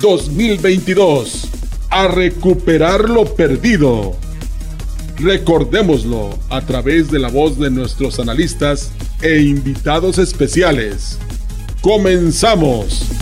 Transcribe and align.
2022. 0.00 1.48
A 1.90 2.08
recuperar 2.08 3.08
lo 3.08 3.24
perdido. 3.24 4.16
Recordémoslo 5.16 6.38
a 6.50 6.60
través 6.62 7.10
de 7.10 7.18
la 7.18 7.28
voz 7.28 7.58
de 7.58 7.70
nuestros 7.70 8.18
analistas 8.18 8.92
e 9.20 9.40
invitados 9.40 10.18
especiales. 10.18 11.18
Comenzamos. 11.80 13.21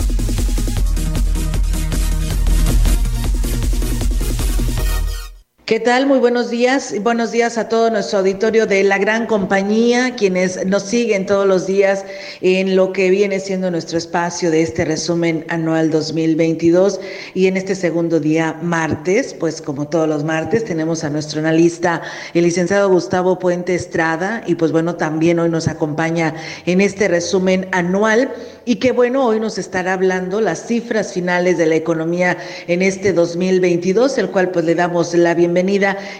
¿Qué 5.71 5.79
tal? 5.79 6.05
Muy 6.05 6.19
buenos 6.19 6.49
días. 6.49 6.93
Buenos 7.01 7.31
días 7.31 7.57
a 7.57 7.69
todo 7.69 7.89
nuestro 7.89 8.19
auditorio 8.19 8.67
de 8.67 8.83
la 8.83 8.97
gran 8.97 9.25
compañía, 9.25 10.15
quienes 10.17 10.65
nos 10.65 10.83
siguen 10.83 11.25
todos 11.25 11.47
los 11.47 11.65
días 11.65 12.03
en 12.41 12.75
lo 12.75 12.91
que 12.91 13.09
viene 13.09 13.39
siendo 13.39 13.71
nuestro 13.71 13.97
espacio 13.97 14.51
de 14.51 14.63
este 14.63 14.83
resumen 14.83 15.45
anual 15.47 15.89
2022. 15.89 16.99
Y 17.35 17.47
en 17.47 17.55
este 17.55 17.75
segundo 17.75 18.19
día, 18.19 18.59
martes, 18.61 19.33
pues 19.33 19.61
como 19.61 19.87
todos 19.87 20.09
los 20.09 20.25
martes, 20.25 20.65
tenemos 20.65 21.05
a 21.05 21.09
nuestro 21.09 21.39
analista, 21.39 22.01
el 22.33 22.43
licenciado 22.43 22.89
Gustavo 22.89 23.39
Puente 23.39 23.73
Estrada. 23.73 24.43
Y 24.45 24.55
pues 24.55 24.73
bueno, 24.73 24.95
también 24.95 25.39
hoy 25.39 25.47
nos 25.47 25.69
acompaña 25.69 26.35
en 26.65 26.81
este 26.81 27.07
resumen 27.07 27.69
anual 27.71 28.33
y 28.65 28.75
que 28.75 28.91
bueno, 28.91 29.25
hoy 29.25 29.39
nos 29.39 29.57
estará 29.57 29.93
hablando 29.93 30.41
las 30.41 30.67
cifras 30.67 31.13
finales 31.13 31.57
de 31.57 31.65
la 31.65 31.75
economía 31.75 32.37
en 32.67 32.81
este 32.81 33.13
2022, 33.13 34.17
el 34.17 34.29
cual 34.31 34.51
pues 34.51 34.65
le 34.65 34.75
damos 34.75 35.13
la 35.13 35.33
bienvenida 35.33 35.60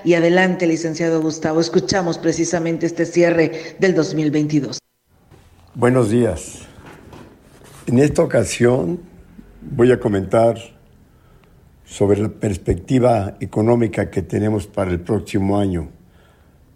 y 0.04 0.14
adelante, 0.14 0.68
licenciado 0.68 1.22
Gustavo. 1.22 1.62
Escuchamos 1.62 2.18
precisamente 2.18 2.86
este 2.86 3.06
cierre 3.06 3.76
del 3.80 3.96
2022. 3.96 4.78
Buenos 5.74 6.12
días. 6.12 6.60
En 7.88 7.98
esta 7.98 8.22
ocasión 8.22 9.00
voy 9.62 9.92
a 9.92 10.00
comentar 10.00 10.58
sobre 11.86 12.22
la 12.22 12.30
perspectiva 12.30 13.36
económica 13.40 14.12
que 14.12 14.22
tenemos 14.22 14.68
para 14.68 14.92
el 14.92 15.00
próximo 15.00 15.58
año, 15.58 15.90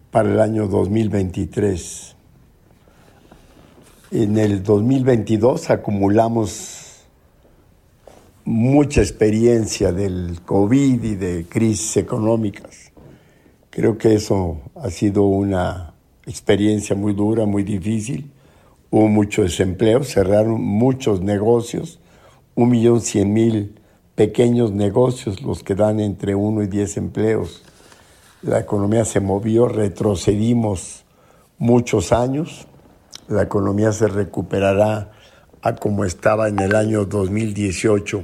para 0.10 0.32
el 0.32 0.40
año 0.40 0.68
2023. 0.68 2.16
En 4.12 4.38
el 4.38 4.64
2022 4.64 5.70
acumulamos 5.70 6.75
mucha 8.46 9.02
experiencia 9.02 9.92
del 9.92 10.40
COVID 10.46 11.04
y 11.04 11.16
de 11.16 11.46
crisis 11.50 11.98
económicas. 11.98 12.92
Creo 13.70 13.98
que 13.98 14.14
eso 14.14 14.62
ha 14.76 14.90
sido 14.90 15.24
una 15.24 15.94
experiencia 16.26 16.96
muy 16.96 17.14
dura, 17.14 17.46
muy 17.46 17.64
difícil. 17.64 18.32
Hubo 18.92 19.08
mucho 19.08 19.42
desempleo, 19.42 20.04
cerraron 20.04 20.62
muchos 20.62 21.22
negocios, 21.22 22.00
un 22.56 22.70
millón 22.70 23.02
cien 23.02 23.34
mil 23.34 23.82
pequeños 24.16 24.72
negocios, 24.72 25.42
los 25.42 25.64
que 25.64 25.76
dan 25.76 26.00
entre 26.00 26.36
uno 26.36 26.64
y 26.64 26.68
diez 26.68 26.96
empleos. 26.96 27.64
La 28.42 28.60
economía 28.60 29.04
se 29.04 29.20
movió, 29.20 29.68
retrocedimos 29.68 31.04
muchos 31.58 32.14
años 32.14 32.68
la 33.28 33.42
economía 33.42 33.92
se 33.92 34.08
recuperará 34.08 35.12
a 35.66 35.76
como 35.76 36.06
estaba 36.06 36.48
en 36.48 36.60
el 36.60 36.76
año 36.76 37.06
2018, 37.06 38.24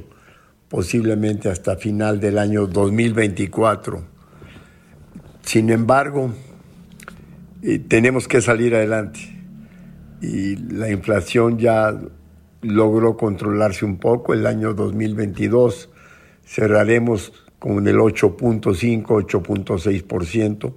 posiblemente 0.70 1.50
hasta 1.50 1.76
final 1.76 2.20
del 2.20 2.38
año 2.38 2.68
2024. 2.68 4.04
Sin 5.42 5.72
embargo, 5.72 6.32
eh, 7.64 7.80
tenemos 7.80 8.28
que 8.28 8.42
salir 8.42 8.76
adelante 8.76 9.22
y 10.22 10.56
la 10.56 10.92
inflación 10.92 11.58
ya 11.58 12.00
logró 12.62 13.18
controlarse 13.18 13.86
un 13.86 13.98
poco. 13.98 14.36
El 14.36 14.46
año 14.46 14.76
2022 14.76 15.90
cerraremos 16.46 17.34
con 17.58 17.88
el 17.88 17.96
8.5, 17.96 19.04
8.6%. 19.04 20.74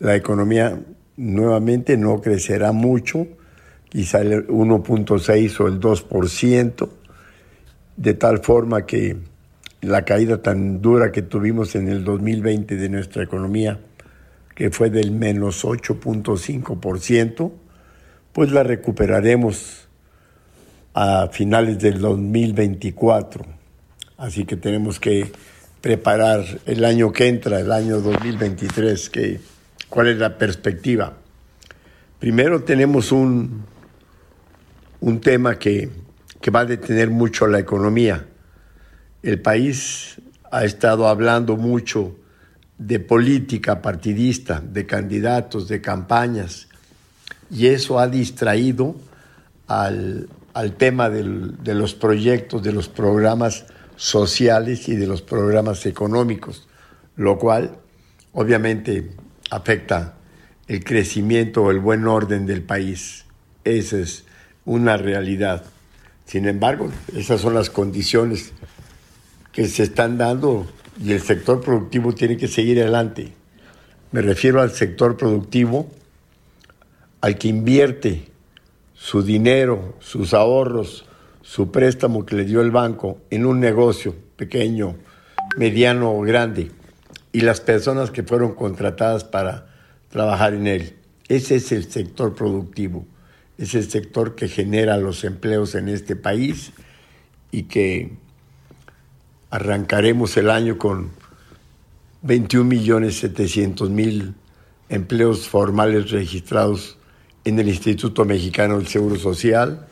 La 0.00 0.16
economía 0.16 0.80
nuevamente 1.16 1.96
no 1.96 2.20
crecerá 2.20 2.72
mucho 2.72 3.37
quizá 3.88 4.20
el 4.20 4.46
1.6 4.46 5.60
o 5.60 5.66
el 5.68 5.80
2%, 5.80 6.88
de 7.96 8.14
tal 8.14 8.38
forma 8.38 8.86
que 8.86 9.16
la 9.80 10.04
caída 10.04 10.42
tan 10.42 10.80
dura 10.82 11.12
que 11.12 11.22
tuvimos 11.22 11.74
en 11.74 11.88
el 11.88 12.04
2020 12.04 12.76
de 12.76 12.88
nuestra 12.88 13.22
economía, 13.22 13.78
que 14.54 14.70
fue 14.70 14.90
del 14.90 15.12
menos 15.12 15.64
8.5%, 15.64 17.52
pues 18.32 18.50
la 18.50 18.62
recuperaremos 18.62 19.88
a 20.94 21.28
finales 21.28 21.78
del 21.78 22.00
2024. 22.00 23.44
Así 24.16 24.44
que 24.44 24.56
tenemos 24.56 24.98
que 24.98 25.30
preparar 25.80 26.44
el 26.66 26.84
año 26.84 27.12
que 27.12 27.28
entra, 27.28 27.60
el 27.60 27.70
año 27.70 28.00
2023, 28.00 29.10
que, 29.10 29.40
cuál 29.88 30.08
es 30.08 30.18
la 30.18 30.36
perspectiva. 30.36 31.12
Primero 32.18 32.64
tenemos 32.64 33.12
un 33.12 33.64
un 35.00 35.20
tema 35.20 35.58
que, 35.58 35.90
va 36.54 36.60
a 36.60 36.64
detener 36.64 37.10
mucho 37.10 37.46
la 37.46 37.58
economía. 37.58 38.26
El 39.22 39.40
país 39.40 40.16
ha 40.50 40.64
estado 40.64 41.08
hablando 41.08 41.56
mucho 41.56 42.16
de 42.78 43.00
política 43.00 43.82
partidista, 43.82 44.60
de 44.60 44.86
candidatos, 44.86 45.68
de 45.68 45.80
campañas, 45.80 46.68
y 47.50 47.66
eso 47.66 47.98
ha 47.98 48.08
distraído 48.08 48.96
al, 49.66 50.28
tema 50.78 51.10
de 51.10 51.74
los 51.74 51.94
proyectos, 51.94 52.62
de 52.62 52.72
los 52.72 52.88
programas 52.88 53.66
sociales 53.96 54.88
y 54.88 54.96
de 54.96 55.06
los 55.06 55.22
programas 55.22 55.84
económicos, 55.84 56.66
lo 57.16 57.38
cual 57.38 57.76
obviamente 58.32 59.10
afecta 59.50 60.14
el 60.68 60.84
crecimiento 60.84 61.64
o 61.64 61.70
el 61.70 61.80
buen 61.80 62.06
orden 62.06 62.46
del 62.46 62.62
país. 62.62 63.24
Ese 63.64 64.02
es 64.02 64.24
una 64.68 64.98
realidad. 64.98 65.64
Sin 66.26 66.46
embargo, 66.46 66.90
esas 67.16 67.40
son 67.40 67.54
las 67.54 67.70
condiciones 67.70 68.52
que 69.50 69.66
se 69.66 69.82
están 69.82 70.18
dando 70.18 70.66
y 71.02 71.12
el 71.12 71.22
sector 71.22 71.62
productivo 71.62 72.14
tiene 72.14 72.36
que 72.36 72.48
seguir 72.48 72.78
adelante. 72.80 73.32
Me 74.12 74.20
refiero 74.20 74.60
al 74.60 74.70
sector 74.70 75.16
productivo, 75.16 75.88
al 77.22 77.38
que 77.38 77.48
invierte 77.48 78.28
su 78.92 79.22
dinero, 79.22 79.96
sus 80.00 80.34
ahorros, 80.34 81.06
su 81.40 81.72
préstamo 81.72 82.26
que 82.26 82.36
le 82.36 82.44
dio 82.44 82.60
el 82.60 82.70
banco 82.70 83.20
en 83.30 83.46
un 83.46 83.60
negocio 83.60 84.14
pequeño, 84.36 84.96
mediano 85.56 86.12
o 86.12 86.20
grande, 86.20 86.70
y 87.32 87.40
las 87.40 87.62
personas 87.62 88.10
que 88.10 88.22
fueron 88.22 88.54
contratadas 88.54 89.24
para 89.24 89.66
trabajar 90.10 90.52
en 90.52 90.66
él. 90.66 90.94
Ese 91.28 91.56
es 91.56 91.72
el 91.72 91.90
sector 91.90 92.34
productivo 92.34 93.06
es 93.58 93.74
el 93.74 93.90
sector 93.90 94.36
que 94.36 94.48
genera 94.48 94.96
los 94.96 95.24
empleos 95.24 95.74
en 95.74 95.88
este 95.88 96.14
país 96.14 96.72
y 97.50 97.64
que 97.64 98.12
arrancaremos 99.50 100.36
el 100.36 100.48
año 100.48 100.78
con 100.78 101.10
21 102.22 102.68
millones 102.68 103.18
700 103.18 103.90
mil 103.90 104.34
empleos 104.88 105.48
formales 105.48 106.10
registrados 106.10 106.98
en 107.44 107.58
el 107.58 107.68
Instituto 107.68 108.24
Mexicano 108.24 108.78
del 108.78 108.86
Seguro 108.86 109.16
Social, 109.16 109.86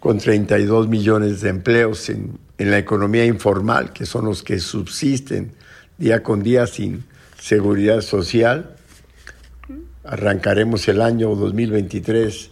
con 0.00 0.18
32 0.18 0.88
millones 0.88 1.42
de 1.42 1.50
empleos 1.50 2.08
en, 2.08 2.38
en 2.58 2.70
la 2.70 2.78
economía 2.78 3.24
informal, 3.24 3.92
que 3.92 4.06
son 4.06 4.24
los 4.24 4.42
que 4.42 4.58
subsisten 4.58 5.52
día 5.98 6.22
con 6.22 6.42
día 6.42 6.66
sin 6.66 7.04
seguridad 7.38 8.00
social. 8.00 8.76
Arrancaremos 10.04 10.88
el 10.88 11.02
año 11.02 11.34
2023 11.34 12.50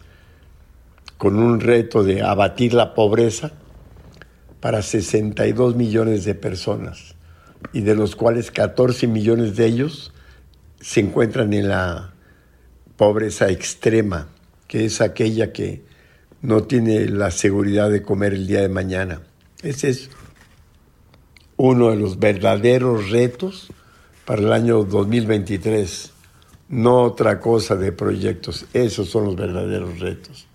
con 1.19 1.37
un 1.37 1.61
reto 1.61 2.05
de 2.05 2.23
abatir 2.23 2.73
la 2.73 2.95
pobreza 2.95 3.53
para 4.61 4.83
62 4.83 5.77
millones 5.77 6.25
de 6.25 6.35
personas 6.35 7.17
y 7.73 7.83
de 7.83 7.95
los 7.95 8.17
cuales 8.17 8.51
14 8.51 9.09
millones 9.09 9.57
de 9.57 9.67
ellos 9.67 10.13
se 10.81 11.01
encuentran 11.01 11.53
en 11.53 11.69
la 11.69 12.15
pobreza 12.97 13.49
extrema, 13.51 14.29
que 14.69 14.85
es 14.85 15.01
aquella 15.01 15.53
que 15.53 15.83
no 16.41 16.65
tiene 16.65 17.07
la 17.09 17.31
seguridad 17.31 17.91
de 17.91 18.03
comer 18.03 18.33
el 18.33 18.47
día 18.47 18.61
de 18.61 18.69
mañana. 18.69 19.23
Ese 19.63 19.91
es 19.91 20.11
uno 21.57 21.91
de 21.91 21.97
los 21.97 22.21
verdaderos 22.21 23.11
retos 23.11 23.73
para 24.25 24.43
el 24.43 24.53
año 24.53 24.85
2023, 24.85 26.13
no 26.69 27.03
otra 27.03 27.41
cosa 27.41 27.75
de 27.75 27.91
proyectos, 27.91 28.67
esos 28.73 29.09
son 29.09 29.25
los 29.25 29.37
verdaderos 29.37 29.99
retos. 29.99 30.48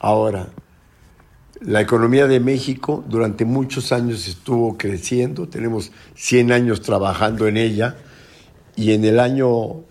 Ahora, 0.00 0.48
la 1.60 1.80
economía 1.80 2.26
de 2.26 2.40
México 2.40 3.04
durante 3.08 3.44
muchos 3.44 3.92
años 3.92 4.26
estuvo 4.26 4.76
creciendo, 4.76 5.48
tenemos 5.48 5.92
100 6.14 6.52
años 6.52 6.80
trabajando 6.80 7.46
en 7.46 7.56
ella 7.56 7.96
y 8.74 8.92
en 8.92 9.04
el 9.04 9.20
año, 9.20 9.84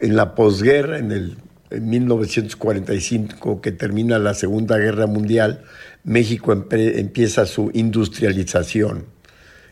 en 0.00 0.16
la 0.16 0.34
posguerra, 0.34 0.98
en 0.98 1.10
el 1.10 1.36
en 1.72 1.88
1945, 1.88 3.62
que 3.62 3.72
termina 3.72 4.18
la 4.18 4.34
Segunda 4.34 4.76
Guerra 4.76 5.06
Mundial, 5.06 5.62
México 6.04 6.52
empieza 6.52 7.46
su 7.46 7.70
industrialización. 7.72 9.06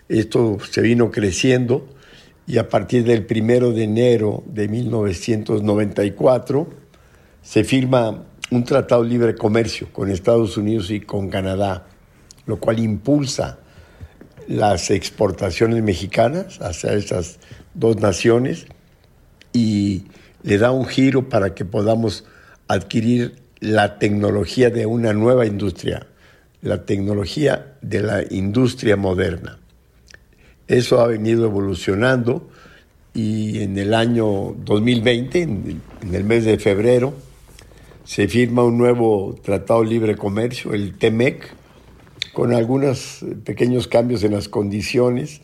Esto 0.09 0.57
se 0.71 0.81
vino 0.81 1.11
creciendo 1.11 1.87
y 2.47 2.57
a 2.57 2.71
partir 2.71 3.05
del 3.05 3.27
primero 3.27 3.73
de 3.73 3.85
enero 3.85 4.43
de 4.47 4.69
1994 4.69 6.71
se 7.43 7.65
firma 7.65 8.25
un 8.51 8.65
tratado 8.65 9.03
de 9.03 9.09
libre 9.09 9.35
comercio 9.35 9.89
con 9.93 10.11
Estados 10.11 10.57
Unidos 10.57 10.91
y 10.91 11.01
con 11.01 11.29
Canadá, 11.29 11.87
lo 12.47 12.59
cual 12.59 12.79
impulsa 12.79 13.59
las 14.49 14.91
exportaciones 14.91 15.83
mexicanas 15.83 16.61
hacia 16.61 16.93
esas 16.95 17.39
dos 17.75 18.01
naciones 18.01 18.67
y 19.53 20.05
le 20.43 20.59
da 20.59 20.73
un 20.73 20.87
giro 20.87 21.29
para 21.29 21.55
que 21.55 21.65
podamos 21.65 22.25
adquirir 22.67 23.37
la 23.61 23.99
tecnología 23.99 24.71
de 24.71 24.87
una 24.87 25.13
nueva 25.13 25.47
industria, 25.47 26.07
la 26.63 26.85
tecnología 26.85 27.77
de 27.83 28.03
la 28.03 28.23
industria 28.31 28.97
moderna. 28.97 29.59
Eso 30.67 31.01
ha 31.01 31.07
venido 31.07 31.45
evolucionando 31.45 32.49
y 33.13 33.63
en 33.63 33.77
el 33.77 33.93
año 33.93 34.55
2020, 34.65 35.43
en, 35.43 35.83
el 36.13 36.25
mes 36.25 36.45
de 36.45 36.59
febrero, 36.59 37.13
se 38.11 38.27
firma 38.27 38.65
un 38.65 38.77
nuevo 38.77 39.37
Tratado 39.41 39.85
Libre 39.85 40.17
Comercio, 40.17 40.75
el 40.75 40.99
TEMEC, 40.99 41.49
con 42.33 42.53
algunos 42.53 43.25
pequeños 43.45 43.87
cambios 43.87 44.25
en 44.25 44.33
las 44.33 44.49
condiciones, 44.49 45.43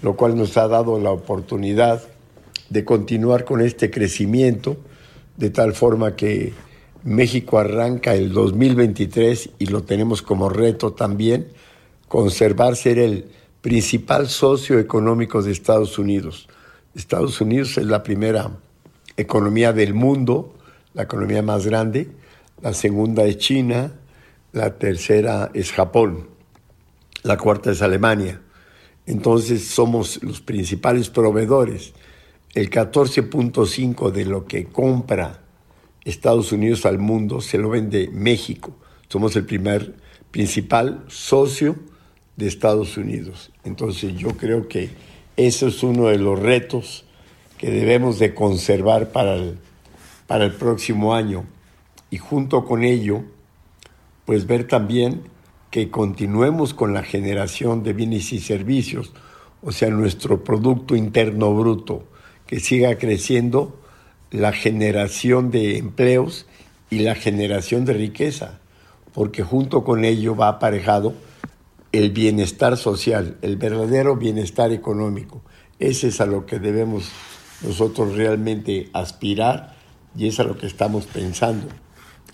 lo 0.00 0.16
cual 0.16 0.34
nos 0.34 0.56
ha 0.56 0.66
dado 0.66 0.98
la 0.98 1.10
oportunidad 1.10 2.02
de 2.70 2.86
continuar 2.86 3.44
con 3.44 3.60
este 3.60 3.90
crecimiento, 3.90 4.78
de 5.36 5.50
tal 5.50 5.74
forma 5.74 6.16
que 6.16 6.54
México 7.04 7.58
arranca 7.58 8.14
el 8.14 8.32
2023 8.32 9.50
y 9.58 9.66
lo 9.66 9.82
tenemos 9.82 10.22
como 10.22 10.48
reto 10.48 10.94
también, 10.94 11.48
conservar 12.08 12.76
ser 12.76 12.98
el 12.98 13.26
principal 13.60 14.30
socio 14.30 14.78
económico 14.78 15.42
de 15.42 15.52
Estados 15.52 15.98
Unidos. 15.98 16.48
Estados 16.94 17.42
Unidos 17.42 17.76
es 17.76 17.84
la 17.84 18.02
primera 18.02 18.52
economía 19.18 19.74
del 19.74 19.92
mundo, 19.92 20.54
la 20.96 21.04
economía 21.04 21.42
más 21.42 21.64
grande, 21.64 22.08
la 22.60 22.72
segunda 22.72 23.24
es 23.24 23.38
China, 23.38 23.92
la 24.52 24.76
tercera 24.78 25.52
es 25.54 25.70
Japón, 25.70 26.26
la 27.22 27.36
cuarta 27.36 27.70
es 27.70 27.82
Alemania. 27.82 28.40
Entonces 29.06 29.68
somos 29.68 30.20
los 30.24 30.40
principales 30.40 31.10
proveedores 31.10 31.92
el 32.56 32.70
14.5 32.70 34.10
de 34.10 34.24
lo 34.24 34.46
que 34.46 34.64
compra 34.64 35.42
Estados 36.06 36.52
Unidos 36.52 36.86
al 36.86 36.98
mundo 36.98 37.42
se 37.42 37.58
lo 37.58 37.68
vende 37.68 38.08
México. 38.10 38.74
Somos 39.08 39.36
el 39.36 39.44
primer 39.44 39.94
principal 40.30 41.04
socio 41.06 41.76
de 42.36 42.46
Estados 42.46 42.96
Unidos. 42.96 43.50
Entonces 43.64 44.16
yo 44.16 44.38
creo 44.38 44.68
que 44.68 44.88
eso 45.36 45.66
es 45.66 45.82
uno 45.82 46.06
de 46.06 46.16
los 46.16 46.38
retos 46.38 47.04
que 47.58 47.70
debemos 47.70 48.18
de 48.18 48.32
conservar 48.32 49.12
para 49.12 49.34
el, 49.34 49.58
para 50.26 50.44
el 50.44 50.52
próximo 50.52 51.14
año. 51.14 51.44
Y 52.10 52.18
junto 52.18 52.64
con 52.64 52.84
ello, 52.84 53.22
pues 54.24 54.46
ver 54.46 54.66
también 54.66 55.22
que 55.70 55.90
continuemos 55.90 56.74
con 56.74 56.94
la 56.94 57.02
generación 57.02 57.82
de 57.82 57.92
bienes 57.92 58.32
y 58.32 58.40
servicios, 58.40 59.12
o 59.62 59.72
sea, 59.72 59.90
nuestro 59.90 60.44
Producto 60.44 60.96
Interno 60.96 61.54
Bruto 61.54 62.04
que 62.46 62.60
siga 62.60 62.96
creciendo 62.96 63.80
la 64.30 64.52
generación 64.52 65.50
de 65.50 65.78
empleos 65.78 66.46
y 66.90 67.00
la 67.00 67.14
generación 67.14 67.84
de 67.84 67.94
riqueza, 67.94 68.60
porque 69.12 69.42
junto 69.42 69.84
con 69.84 70.04
ello 70.04 70.36
va 70.36 70.48
aparejado 70.48 71.14
el 71.92 72.10
bienestar 72.10 72.76
social, 72.76 73.36
el 73.42 73.56
verdadero 73.56 74.16
bienestar 74.16 74.72
económico. 74.72 75.42
Ese 75.78 76.08
es 76.08 76.20
a 76.20 76.26
lo 76.26 76.46
que 76.46 76.58
debemos 76.58 77.10
nosotros 77.62 78.14
realmente 78.16 78.90
aspirar 78.92 79.75
y 80.16 80.28
es 80.28 80.40
a 80.40 80.44
lo 80.44 80.56
que 80.56 80.66
estamos 80.66 81.06
pensando. 81.06 81.68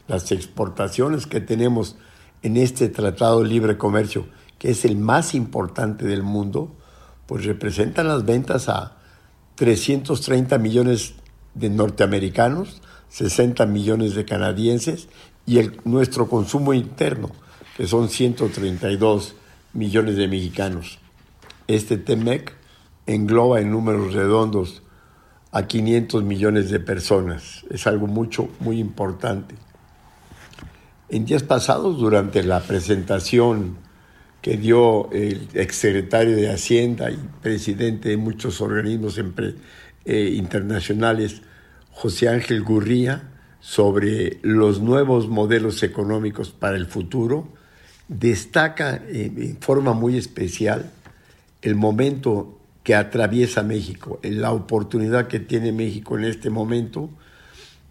Las 0.09 0.31
exportaciones 0.33 1.27
que 1.27 1.41
tenemos 1.41 1.97
en 2.43 2.57
este 2.57 2.89
Tratado 2.89 3.43
de 3.43 3.49
Libre 3.49 3.79
Comercio, 3.79 4.27
que 4.59 4.71
es 4.71 4.85
el 4.85 4.97
más 4.97 5.35
importante 5.35 6.07
del 6.07 6.23
mundo, 6.23 6.75
pues 7.27 7.45
representan 7.45 8.09
las 8.09 8.25
ventas 8.25 8.69
a 8.69 8.97
330 9.57 10.59
millones 10.59 11.15
de 11.55 11.71
norteamericanos, 11.71 12.83
60 13.11 13.67
millones 13.67 14.15
de 14.15 14.25
canadienses 14.25 15.09
y 15.47 15.61
nuestro 15.85 16.29
consumo 16.29 16.75
interno, 16.75 17.31
que 17.77 17.87
son 17.87 18.09
132 18.09 19.35
millones 19.73 20.17
de 20.17 20.29
mexicanos. 20.29 20.99
Este 21.67 21.97
TEMEC 21.97 22.55
engloba 23.07 23.61
en 23.61 23.71
números 23.71 24.15
redondos 24.15 24.83
a 25.53 25.67
500 25.67 26.25
millones 26.25 26.71
de 26.71 26.81
personas. 26.81 27.65
Es 27.71 27.87
algo 27.87 28.07
mucho, 28.07 28.49
muy 28.59 28.79
importante. 28.79 29.55
En 31.11 31.27
días 31.27 31.43
pasados, 31.43 31.99
durante 31.99 32.43
la 32.43 32.61
presentación 32.61 33.77
que 34.41 34.57
dio 34.57 35.11
el 35.13 35.49
exsecretario 35.53 36.35
de 36.35 36.51
Hacienda 36.51 37.11
y 37.11 37.19
presidente 37.43 38.09
de 38.09 38.17
muchos 38.17 38.63
organismos 38.63 39.21
eh, 40.05 40.33
internacionales, 40.35 41.43
José 41.93 42.29
Ángel 42.29 42.63
Gurría, 42.63 43.29
sobre 43.61 44.39
los 44.43 44.81
nuevos 44.81 45.29
modelos 45.29 45.83
económicos 45.85 46.51
para 46.51 46.77
el 46.77 46.87
futuro, 46.87 47.47
destaca 48.09 49.01
en 49.09 49.59
forma 49.61 49.93
muy 49.93 50.17
especial 50.17 50.91
el 51.61 51.77
momento 51.77 52.59
que 52.83 52.95
atraviesa 52.95 53.63
México, 53.63 54.19
la 54.23 54.53
oportunidad 54.53 55.29
que 55.29 55.41
tiene 55.41 55.73
México 55.73 56.19
en 56.19 56.25
este 56.25 56.51
momento 56.51 57.11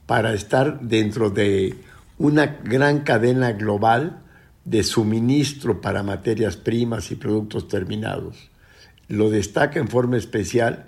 para 0.06 0.34
estar 0.34 0.82
dentro 0.82 1.30
de 1.30 1.76
una 2.18 2.46
gran 2.64 3.02
cadena 3.02 3.54
global 3.54 4.22
de 4.66 4.84
suministro 4.84 5.82
para 5.82 6.04
materias 6.04 6.58
primas 6.58 7.12
y 7.12 7.16
productos 7.16 7.68
terminados. 7.68 8.50
Lo 9.08 9.30
destaca 9.30 9.80
en 9.80 9.88
forma 9.88 10.18
especial 10.18 10.86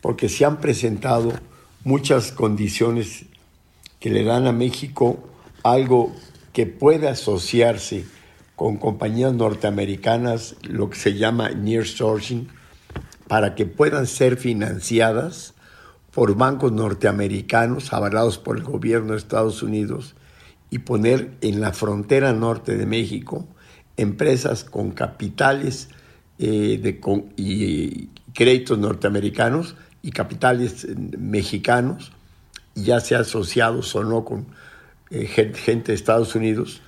porque 0.00 0.28
se 0.28 0.44
han 0.44 0.60
presentado 0.60 1.32
muchas 1.84 2.32
condiciones 2.32 3.24
que 3.98 4.10
le 4.10 4.24
dan 4.24 4.46
a 4.46 4.52
México 4.52 5.18
algo 5.62 6.14
que 6.52 6.66
puede 6.66 7.08
asociarse 7.08 8.04
con 8.56 8.76
compañías 8.76 9.32
norteamericanas, 9.32 10.56
lo 10.62 10.90
que 10.90 10.98
se 10.98 11.14
llama 11.14 11.50
near 11.50 11.86
sourcing, 11.86 12.48
para 13.30 13.54
que 13.54 13.64
puedan 13.64 14.08
ser 14.08 14.36
financiadas 14.36 15.54
por 16.10 16.34
bancos 16.36 16.72
norteamericanos 16.72 17.92
avalados 17.92 18.38
por 18.38 18.56
el 18.56 18.64
gobierno 18.64 19.12
de 19.12 19.18
Estados 19.18 19.62
Unidos 19.62 20.16
y 20.68 20.80
poner 20.80 21.30
en 21.40 21.60
la 21.60 21.72
frontera 21.72 22.32
norte 22.32 22.76
de 22.76 22.86
México 22.86 23.46
empresas 23.96 24.64
con 24.64 24.90
capitales 24.90 25.90
eh, 26.40 26.80
de, 26.82 27.00
y 27.36 28.08
créditos 28.34 28.78
norteamericanos 28.78 29.76
y 30.02 30.10
capitales 30.10 30.82
eh, 30.84 30.96
mexicanos, 31.16 32.10
ya 32.74 32.98
sea 32.98 33.20
asociados 33.20 33.94
o 33.94 34.02
no 34.02 34.24
con 34.24 34.46
eh, 35.10 35.26
gente 35.26 35.92
de 35.92 35.94
Estados 35.94 36.34
Unidos, 36.34 36.82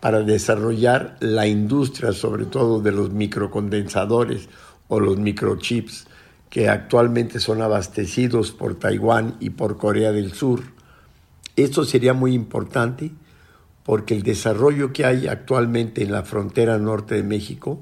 para 0.00 0.20
desarrollar 0.20 1.16
la 1.20 1.46
industria, 1.46 2.12
sobre 2.12 2.44
todo 2.44 2.82
de 2.82 2.92
los 2.92 3.12
microcondensadores 3.12 4.50
o 4.88 5.00
los 5.00 5.18
microchips, 5.18 6.06
que 6.50 6.68
actualmente 6.68 7.40
son 7.40 7.62
abastecidos 7.62 8.52
por 8.52 8.76
Taiwán 8.76 9.36
y 9.40 9.50
por 9.50 9.76
Corea 9.76 10.12
del 10.12 10.32
Sur. 10.32 10.62
Esto 11.56 11.84
sería 11.84 12.14
muy 12.14 12.34
importante 12.34 13.10
porque 13.84 14.14
el 14.14 14.22
desarrollo 14.22 14.92
que 14.92 15.04
hay 15.04 15.28
actualmente 15.28 16.02
en 16.02 16.12
la 16.12 16.22
frontera 16.22 16.78
norte 16.78 17.14
de 17.14 17.22
México 17.22 17.80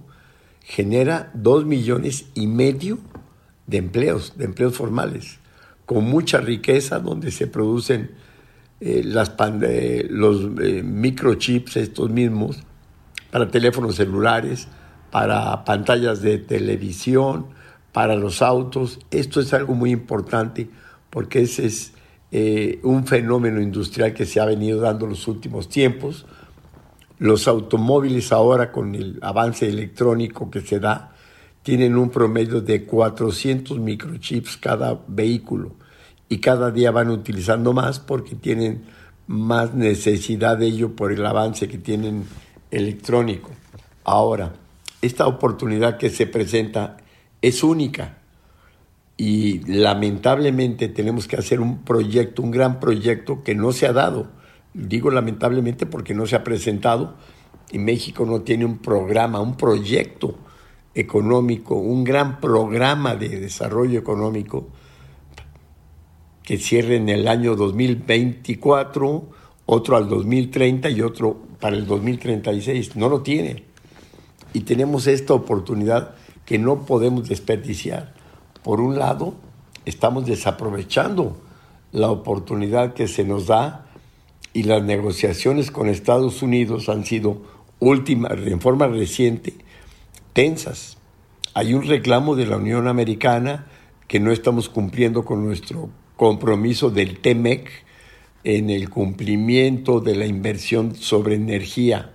genera 0.61 1.31
dos 1.35 1.65
millones 1.65 2.27
y 2.35 2.47
medio 2.47 2.99
de 3.67 3.79
empleos, 3.79 4.35
de 4.37 4.45
empleos 4.45 4.77
formales, 4.77 5.39
con 5.87 6.05
mucha 6.05 6.41
riqueza 6.41 6.99
donde 6.99 7.31
se 7.31 7.47
producen 7.47 8.11
eh, 8.81 9.03
las 9.05 9.33
eh, 9.63 10.07
los 10.11 10.51
eh, 10.61 10.83
microchips 10.83 11.77
estos 11.77 12.11
mismos 12.11 12.59
para 13.31 13.51
teléfonos 13.51 13.97
celulares, 13.97 14.69
para 15.15 15.65
pantallas 15.65 16.23
de 16.23 16.39
televisión, 16.39 17.47
para 17.93 18.17
los 18.17 18.43
autos. 18.43 18.99
Esto 19.13 19.41
es 19.41 19.55
algo 19.55 19.73
muy 19.73 19.93
importante 19.93 20.69
porque 21.09 21.43
ese 21.43 21.67
es 21.67 21.93
eh, 22.33 22.81
un 22.83 23.07
fenómeno 23.07 23.61
industrial 23.61 24.13
que 24.13 24.27
se 24.27 24.41
ha 24.41 24.45
venido 24.45 24.81
dando 24.81 25.07
los 25.07 25.29
últimos 25.29 25.69
tiempos. 25.69 26.27
Los 27.21 27.47
automóviles 27.47 28.33
ahora 28.33 28.73
con 28.73 28.97
el 28.97 29.21
avance 29.23 29.69
electrónico 29.69 30.51
que 30.51 30.63
se 30.63 30.81
da 30.81 31.15
tienen 31.63 31.97
un 31.97 32.11
promedio 32.11 32.61
de 32.61 32.85
400 32.85 33.79
microchips 33.79 34.57
cada 34.57 35.01
vehículo 35.07 35.77
y 36.29 36.39
cada 36.39 36.73
día 36.73 36.91
van 36.91 37.11
utilizando 37.11 37.73
más 37.73 38.01
porque 38.01 38.35
tienen 38.35 38.83
más 39.29 39.75
necesidad 39.75 40.59
de 40.59 40.67
ello 40.67 40.97
por 40.97 41.13
el 41.13 41.25
avance 41.25 41.69
que 41.69 41.79
tienen 41.79 42.25
electrónico. 42.73 43.53
Ahora, 44.03 44.53
esta 45.05 45.27
oportunidad 45.27 45.99
que 45.99 46.11
se 46.11 46.27
presenta 46.27 46.97
es 47.43 47.63
única 47.63 48.19
y 49.17 49.61
lamentablemente 49.67 50.89
tenemos 50.89 51.29
que 51.29 51.37
hacer 51.37 51.61
un 51.61 51.85
proyecto, 51.85 52.43
un 52.43 52.51
gran 52.51 52.81
proyecto 52.81 53.43
que 53.43 53.55
no 53.55 53.73
se 53.73 53.87
ha 53.87 53.93
dado. 53.93 54.29
Digo 54.73 55.11
lamentablemente 55.11 55.87
porque 55.87 56.15
no 56.15 56.27
se 56.27 56.37
ha 56.37 56.43
presentado 56.43 57.17
y 57.71 57.79
México 57.79 58.25
no 58.27 58.41
tiene 58.43 58.65
un 58.65 58.79
programa, 58.79 59.41
un 59.41 59.57
proyecto 59.57 60.37
económico, 60.95 61.77
un 61.77 62.03
gran 62.05 62.41
programa 62.41 63.15
de 63.15 63.29
desarrollo 63.41 63.99
económico 63.99 64.69
que 66.43 66.59
cierre 66.59 66.97
en 66.97 67.09
el 67.09 67.27
año 67.27 67.57
2024, 67.57 69.29
otro 69.67 69.97
al 69.97 70.09
2030 70.09 70.91
y 70.91 71.01
otro 71.01 71.41
para 71.61 71.77
el 71.77 71.87
2036. 71.87 72.97
No 72.97 73.09
lo 73.09 73.23
tiene. 73.23 73.74
Y 74.55 74.61
tenemos 74.61 75.07
esta 75.07 75.35
oportunidad 75.35 76.15
que 76.47 76.59
no 76.59 76.87
podemos 76.87 77.29
desperdiciar. 77.29 78.15
Por 78.63 78.81
un 78.81 78.99
lado, 78.99 79.35
estamos 79.85 80.25
desaprovechando 80.25 81.37
la 81.93 82.11
oportunidad 82.11 82.95
que 82.95 83.09
se 83.09 83.25
nos 83.25 83.49
da 83.49 83.87
y 84.53 84.63
las 84.63 84.83
negociaciones 84.83 85.71
con 85.71 85.89
Estados 85.89 86.41
Unidos 86.41 86.89
han 86.89 87.05
sido 87.05 87.43
últimas, 87.81 88.33
en 88.33 88.61
forma 88.61 88.87
reciente, 88.87 89.55
tensas. 90.33 90.97
Hay 91.55 91.75
un 91.75 91.83
reclamo 91.83 92.37
de 92.37 92.47
la 92.47 92.57
Unión 92.57 92.87
Americana 92.87 93.67
que 94.07 94.21
no 94.21 94.31
estamos 94.31 94.69
cumpliendo 94.69 95.25
con 95.25 95.45
nuestro 95.45 95.91
compromiso 96.17 96.91
del 96.91 97.19
TEMEC 97.19 97.69
en 98.45 98.71
el 98.71 98.89
cumplimiento 98.89 100.01
de 100.01 100.15
la 100.15 100.27
inversión 100.27 100.95
sobre 100.95 101.35
energía, 101.35 102.14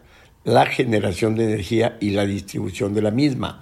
la 0.50 0.66
generación 0.66 1.36
de 1.36 1.46
energía 1.46 1.98
y 2.02 2.10
la 2.10 2.26
distribución 2.26 2.96
de 2.96 3.04
la 3.04 3.12
misma. 3.12 3.62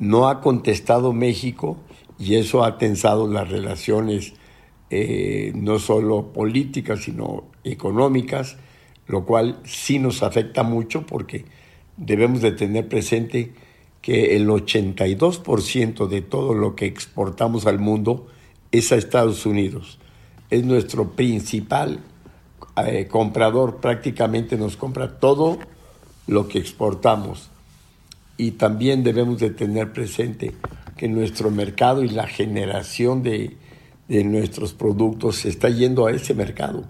No 0.00 0.28
ha 0.28 0.40
contestado 0.40 1.12
México 1.12 1.78
y 2.18 2.34
eso 2.34 2.64
ha 2.64 2.76
tensado 2.76 3.28
las 3.28 3.48
relaciones 3.48 4.34
eh, 4.90 5.52
no 5.54 5.78
solo 5.78 6.32
políticas, 6.32 7.02
sino 7.04 7.44
económicas, 7.62 8.56
lo 9.06 9.24
cual 9.24 9.60
sí 9.64 10.00
nos 10.00 10.24
afecta 10.24 10.64
mucho 10.64 11.06
porque 11.06 11.44
debemos 11.96 12.42
de 12.42 12.50
tener 12.50 12.88
presente 12.88 13.52
que 14.02 14.34
el 14.36 14.48
82% 14.48 16.08
de 16.08 16.20
todo 16.20 16.54
lo 16.54 16.74
que 16.74 16.86
exportamos 16.86 17.66
al 17.66 17.78
mundo 17.78 18.26
es 18.72 18.90
a 18.90 18.96
Estados 18.96 19.46
Unidos. 19.46 20.00
Es 20.50 20.64
nuestro 20.64 21.12
principal 21.12 22.00
eh, 22.84 23.06
comprador, 23.06 23.76
prácticamente 23.76 24.56
nos 24.56 24.76
compra 24.76 25.20
todo 25.20 25.58
lo 26.26 26.48
que 26.48 26.58
exportamos. 26.58 27.50
Y 28.36 28.52
también 28.52 29.04
debemos 29.04 29.38
de 29.38 29.50
tener 29.50 29.92
presente 29.92 30.54
que 30.96 31.08
nuestro 31.08 31.50
mercado 31.50 32.02
y 32.02 32.08
la 32.08 32.26
generación 32.26 33.22
de, 33.22 33.56
nuestros 34.08 34.74
productos 34.74 35.36
se 35.36 35.48
está 35.48 35.68
yendo 35.68 36.06
a 36.06 36.12
ese 36.12 36.34
mercado. 36.34 36.84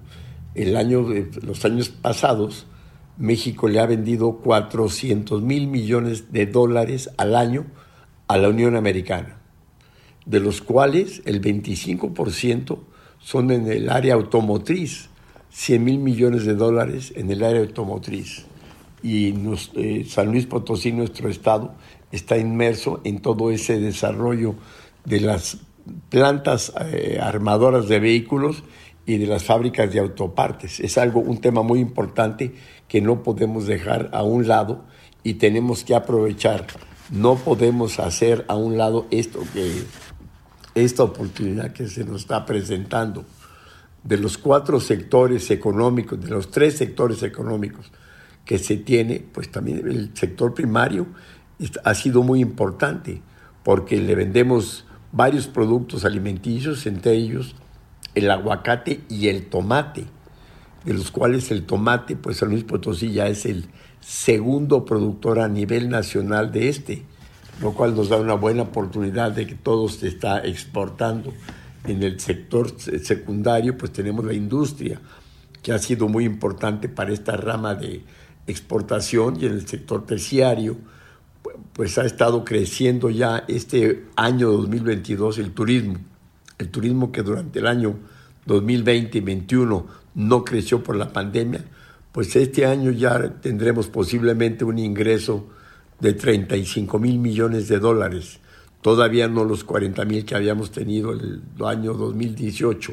El 0.55 0.77
año 0.77 1.07
los 1.43 1.65
años 1.65 1.89
pasados, 1.89 2.67
México 3.19 3.69
le 3.69 3.81
ha 3.81 3.87
vendido 3.87 4.39
400 4.39 5.43
mil 5.43 5.69
millones 5.69 6.33
de 6.33 6.47
dólares 6.47 7.11
al 7.17 7.37
año 7.37 7.67
a 8.27 8.37
la 8.39 8.49
Unión 8.49 8.75
Americana 8.75 9.39
de 10.27 10.41
los 10.41 10.63
cuales 10.63 11.23
el 11.25 11.41
25% 11.41 12.79
son 13.21 13.51
en 13.51 13.71
el 13.71 13.91
área 13.91 14.15
automotriz, 14.15 15.09
100 15.51 15.85
mil 15.85 15.99
millones 15.99 16.45
de 16.45 16.55
dólares 16.55 17.13
en 17.17 17.31
el 17.31 17.43
área 17.43 17.61
automotriz. 17.61 18.47
Y 19.05 19.35
eh, 19.75 20.07
San 20.09 20.33
Luis 20.33 20.47
Potosí, 20.47 20.91
nuestro 20.91 21.29
estado, 21.29 21.75
está 22.11 22.39
inmerso 22.39 23.03
en 23.05 23.21
todo 23.21 23.51
ese 23.51 23.79
desarrollo 23.79 24.55
de 25.05 25.21
las 25.21 25.59
plantas 26.09 26.73
eh, 26.87 27.19
armadoras 27.21 27.87
de 27.87 28.01
vehículos 28.01 28.65
y 29.05 29.19
de 29.19 29.27
las 29.27 29.45
fábricas 29.45 29.93
de 29.93 30.01
autopartes. 30.01 30.81
Es 30.81 30.97
algo, 30.97 31.21
un 31.21 31.39
tema 31.43 31.63
muy 31.63 31.81
importante 31.81 32.55
que 32.89 33.03
no 33.03 33.23
podemos 33.23 33.67
dejar 33.67 34.09
a 34.15 34.23
un 34.23 34.49
lado 34.49 34.87
y 35.23 35.35
tenemos 35.35 35.85
que 35.85 35.95
aprovechar. 35.95 36.67
No 37.11 37.37
podemos 37.37 37.99
hacer 37.99 38.47
a 38.49 38.57
un 38.57 38.79
lado 38.79 39.07
esto 39.11 39.41
que 39.53 39.83
esta 40.75 41.03
oportunidad 41.03 41.75
que 41.75 41.89
se 41.89 42.05
nos 42.05 42.23
está 42.23 42.47
presentando 42.47 43.27
de 44.03 44.17
los 44.17 44.39
cuatro 44.39 44.81
sectores 44.81 45.51
económicos, 45.51 46.19
de 46.23 46.31
los 46.31 46.51
tres 46.51 46.79
sectores 46.79 47.23
económicos 47.23 47.93
que 48.45 48.59
se 48.59 48.77
tiene, 48.77 49.25
pues 49.33 49.51
también 49.51 49.79
el 49.89 50.11
sector 50.15 50.55
primario 50.55 51.07
ha 51.85 51.95
sido 51.95 52.23
muy 52.23 52.41
importante 52.41 53.23
porque 53.63 54.01
le 54.01 54.15
vendemos 54.15 54.85
varios 55.13 55.47
productos 55.47 56.05
alimenticios, 56.05 56.87
entre 56.87 57.13
ellos 57.13 57.57
el 58.15 58.31
aguacate 58.31 59.01
y 59.09 59.29
el 59.29 59.47
tomate, 59.47 60.05
de 60.85 60.95
los 60.95 61.11
cuales 61.11 61.51
el 61.51 61.65
tomate, 61.65 62.17
pues 62.17 62.39
San 62.39 62.51
Luis 62.51 62.65
Potosí 62.65 63.13
ya 63.13 63.29
es 63.29 63.47
el 63.47 63.67
segundo 64.01 64.85
productor 64.85 65.41
a 65.41 65.49
nivel 65.49 65.89
nacional 65.89 66.53
de 66.53 66.69
este 66.69 67.05
lo 67.61 67.73
cual 67.73 67.95
nos 67.95 68.09
da 68.09 68.17
una 68.17 68.35
buena 68.35 68.63
oportunidad 68.63 69.33
de 69.33 69.47
que 69.47 69.55
todo 69.55 69.89
se 69.89 70.09
está 70.09 70.45
exportando. 70.45 71.33
En 71.87 72.03
el 72.03 72.19
sector 72.19 72.71
secundario, 72.81 73.77
pues 73.77 73.93
tenemos 73.93 74.25
la 74.25 74.33
industria, 74.33 75.01
que 75.63 75.73
ha 75.73 75.79
sido 75.79 76.09
muy 76.09 76.25
importante 76.25 76.89
para 76.89 77.13
esta 77.13 77.37
rama 77.37 77.75
de 77.75 78.03
exportación, 78.47 79.39
y 79.41 79.47
en 79.47 79.53
el 79.53 79.67
sector 79.67 80.07
terciario, 80.07 80.77
pues 81.73 81.99
ha 81.99 82.05
estado 82.05 82.45
creciendo 82.45 83.11
ya 83.11 83.45
este 83.49 84.05
año 84.17 84.51
2022 84.51 85.39
el 85.39 85.53
turismo. 85.53 85.97
El 86.59 86.69
turismo 86.71 87.11
que 87.11 87.23
durante 87.23 87.59
el 87.59 87.67
año 87.67 87.97
2020 88.47 89.19
y 89.19 89.21
2021 89.21 89.87
no 90.15 90.45
creció 90.45 90.83
por 90.83 90.97
la 90.97 91.13
pandemia, 91.13 91.65
pues 92.13 92.37
este 92.37 92.65
año 92.65 92.93
ya 92.93 93.41
tendremos 93.41 93.89
posiblemente 93.89 94.65
un 94.65 94.79
ingreso 94.79 95.49
de 95.99 96.13
35 96.13 96.99
mil 96.99 97.19
millones 97.19 97.67
de 97.67 97.79
dólares, 97.79 98.39
todavía 98.83 99.27
no 99.27 99.45
los 99.45 99.65
40 99.65 100.05
mil 100.05 100.25
que 100.25 100.35
habíamos 100.35 100.71
tenido 100.71 101.13
el 101.13 101.43
año 101.65 101.95
2018, 101.95 102.93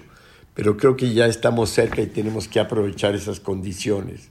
pero 0.55 0.77
creo 0.77 0.95
que 0.95 1.13
ya 1.13 1.27
estamos 1.27 1.69
cerca 1.69 2.01
y 2.01 2.07
tenemos 2.07 2.47
que 2.47 2.59
aprovechar 2.59 3.13
esas 3.13 3.39
condiciones. 3.39 4.29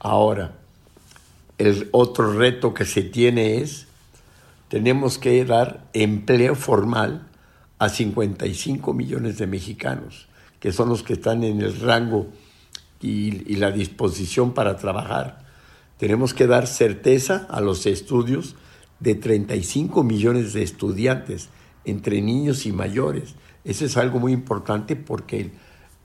Ahora, 0.00 0.56
el 1.58 1.90
otro 1.92 2.32
reto 2.32 2.72
que 2.72 2.86
se 2.86 3.02
tiene 3.02 3.58
es, 3.58 3.86
tenemos 4.68 5.18
que 5.18 5.44
dar 5.44 5.84
empleo 5.92 6.54
formal 6.54 7.28
a 7.78 7.90
55 7.90 8.94
millones 8.94 9.36
de 9.36 9.46
mexicanos, 9.46 10.26
que 10.58 10.72
son 10.72 10.88
los 10.88 11.02
que 11.02 11.12
están 11.12 11.44
en 11.44 11.60
el 11.60 11.78
rango 11.80 12.28
y, 13.02 13.56
la 13.56 13.72
disposición 13.72 14.54
para 14.54 14.78
trabajar. 14.78 15.44
Tenemos 15.98 16.32
que 16.32 16.46
dar 16.46 16.66
certeza 16.66 17.46
a 17.50 17.60
los 17.60 17.84
estudios 17.84 18.56
de 19.00 19.14
35 19.14 20.02
millones 20.02 20.54
de 20.54 20.62
estudiantes 20.62 21.50
entre 21.84 22.22
niños 22.22 22.64
y 22.64 22.72
mayores. 22.72 23.34
Eso 23.64 23.84
es 23.84 23.98
algo 23.98 24.18
muy 24.18 24.32
importante 24.32 24.96
porque 24.96 25.50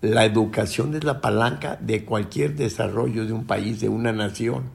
la 0.05 0.25
educación 0.25 0.95
es 0.95 1.03
la 1.03 1.21
palanca 1.21 1.77
de 1.81 2.05
cualquier 2.05 2.55
desarrollo 2.55 3.25
de 3.25 3.33
un 3.33 3.45
país, 3.45 3.79
de 3.79 3.89
una 3.89 4.11
nación. 4.11 4.65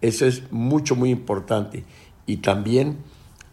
Eso 0.00 0.26
es 0.26 0.50
mucho, 0.50 0.96
muy 0.96 1.10
importante. 1.10 1.84
Y 2.26 2.38
también 2.38 2.98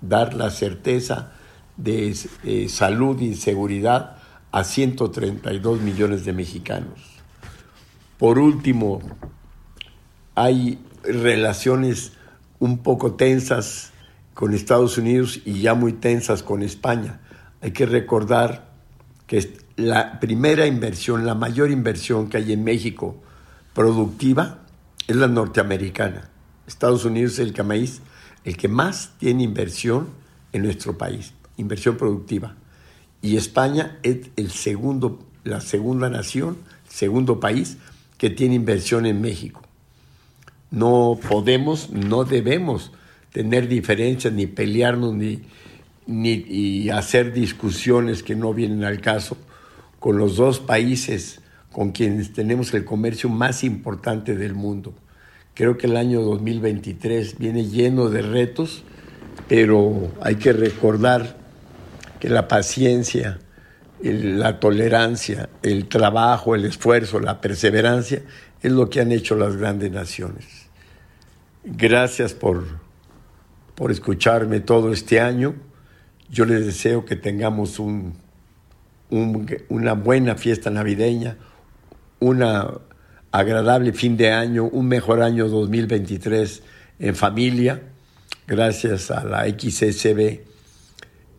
dar 0.01 0.33
la 0.33 0.49
certeza 0.49 1.31
de 1.77 2.15
eh, 2.43 2.69
salud 2.69 3.21
y 3.21 3.35
seguridad 3.35 4.17
a 4.51 4.63
132 4.63 5.81
millones 5.81 6.25
de 6.25 6.33
mexicanos. 6.33 6.99
Por 8.17 8.39
último, 8.39 8.99
hay 10.33 10.79
relaciones 11.03 12.13
un 12.59 12.79
poco 12.79 13.13
tensas 13.13 13.91
con 14.33 14.53
Estados 14.53 14.97
Unidos 14.97 15.41
y 15.45 15.61
ya 15.61 15.75
muy 15.75 15.93
tensas 15.93 16.41
con 16.41 16.63
España. 16.63 17.19
Hay 17.61 17.71
que 17.71 17.85
recordar 17.85 18.66
que 19.27 19.57
la 19.75 20.19
primera 20.19 20.65
inversión, 20.65 21.25
la 21.25 21.35
mayor 21.35 21.69
inversión 21.69 22.29
que 22.29 22.37
hay 22.37 22.53
en 22.53 22.63
México 22.63 23.17
productiva 23.73 24.59
es 25.07 25.15
la 25.15 25.27
norteamericana. 25.27 26.29
Estados 26.65 27.05
Unidos 27.05 27.33
es 27.33 27.39
el 27.39 27.53
que, 27.53 27.63
más, 27.63 28.01
el 28.43 28.57
que 28.57 28.67
más 28.67 29.11
tiene 29.19 29.43
inversión 29.43 30.09
en 30.53 30.63
nuestro 30.63 30.97
país, 30.97 31.33
inversión 31.57 31.97
productiva. 31.97 32.55
Y 33.21 33.37
España 33.37 33.99
es 34.03 34.29
el 34.35 34.49
segundo, 34.51 35.19
la 35.43 35.61
segunda 35.61 36.09
nación, 36.09 36.57
segundo 36.87 37.39
país 37.39 37.77
que 38.17 38.29
tiene 38.29 38.55
inversión 38.55 39.05
en 39.05 39.21
México. 39.21 39.61
No 40.71 41.19
podemos, 41.29 41.89
no 41.91 42.23
debemos 42.23 42.91
tener 43.31 43.67
diferencias, 43.67 44.33
ni 44.33 44.47
pelearnos, 44.47 45.13
ni, 45.13 45.43
ni 46.07 46.89
hacer 46.89 47.33
discusiones 47.33 48.23
que 48.23 48.35
no 48.35 48.53
vienen 48.53 48.83
al 48.83 49.01
caso 49.01 49.37
con 49.99 50.17
los 50.17 50.37
dos 50.37 50.59
países 50.59 51.41
con 51.71 51.91
quienes 51.91 52.33
tenemos 52.33 52.73
el 52.73 52.85
comercio 52.85 53.29
más 53.29 53.63
importante 53.63 54.35
del 54.35 54.55
mundo. 54.55 54.95
Creo 55.53 55.77
que 55.77 55.87
el 55.87 55.97
año 55.97 56.21
2023 56.21 57.37
viene 57.37 57.65
lleno 57.65 58.09
de 58.09 58.21
retos, 58.21 58.83
pero 59.47 60.11
hay 60.21 60.35
que 60.35 60.53
recordar 60.53 61.37
que 62.19 62.29
la 62.29 62.47
paciencia, 62.47 63.39
la 64.01 64.59
tolerancia, 64.59 65.49
el 65.61 65.87
trabajo, 65.87 66.55
el 66.55 66.65
esfuerzo, 66.65 67.19
la 67.19 67.41
perseverancia 67.41 68.23
es 68.61 68.71
lo 68.71 68.89
que 68.89 69.01
han 69.01 69.11
hecho 69.11 69.35
las 69.35 69.55
grandes 69.55 69.91
naciones. 69.91 70.45
Gracias 71.63 72.33
por, 72.33 72.65
por 73.75 73.91
escucharme 73.91 74.61
todo 74.61 74.91
este 74.91 75.19
año. 75.19 75.55
Yo 76.29 76.45
les 76.45 76.65
deseo 76.65 77.05
que 77.05 77.15
tengamos 77.15 77.79
un, 77.79 78.13
una 79.09 79.93
buena 79.93 80.35
fiesta 80.35 80.69
navideña, 80.69 81.37
una 82.19 82.69
agradable 83.31 83.93
fin 83.93 84.17
de 84.17 84.31
año, 84.31 84.65
un 84.65 84.87
mejor 84.87 85.21
año 85.21 85.47
2023 85.47 86.63
en 86.99 87.15
familia, 87.15 87.81
gracias 88.47 89.11
a 89.11 89.23
la 89.23 89.45
XSB 89.45 90.39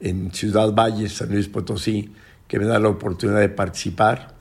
en 0.00 0.32
Ciudad 0.32 0.72
Valle, 0.72 1.08
San 1.08 1.30
Luis 1.30 1.48
Potosí, 1.48 2.12
que 2.46 2.58
me 2.58 2.66
da 2.66 2.78
la 2.78 2.88
oportunidad 2.88 3.40
de 3.40 3.48
participar, 3.48 4.38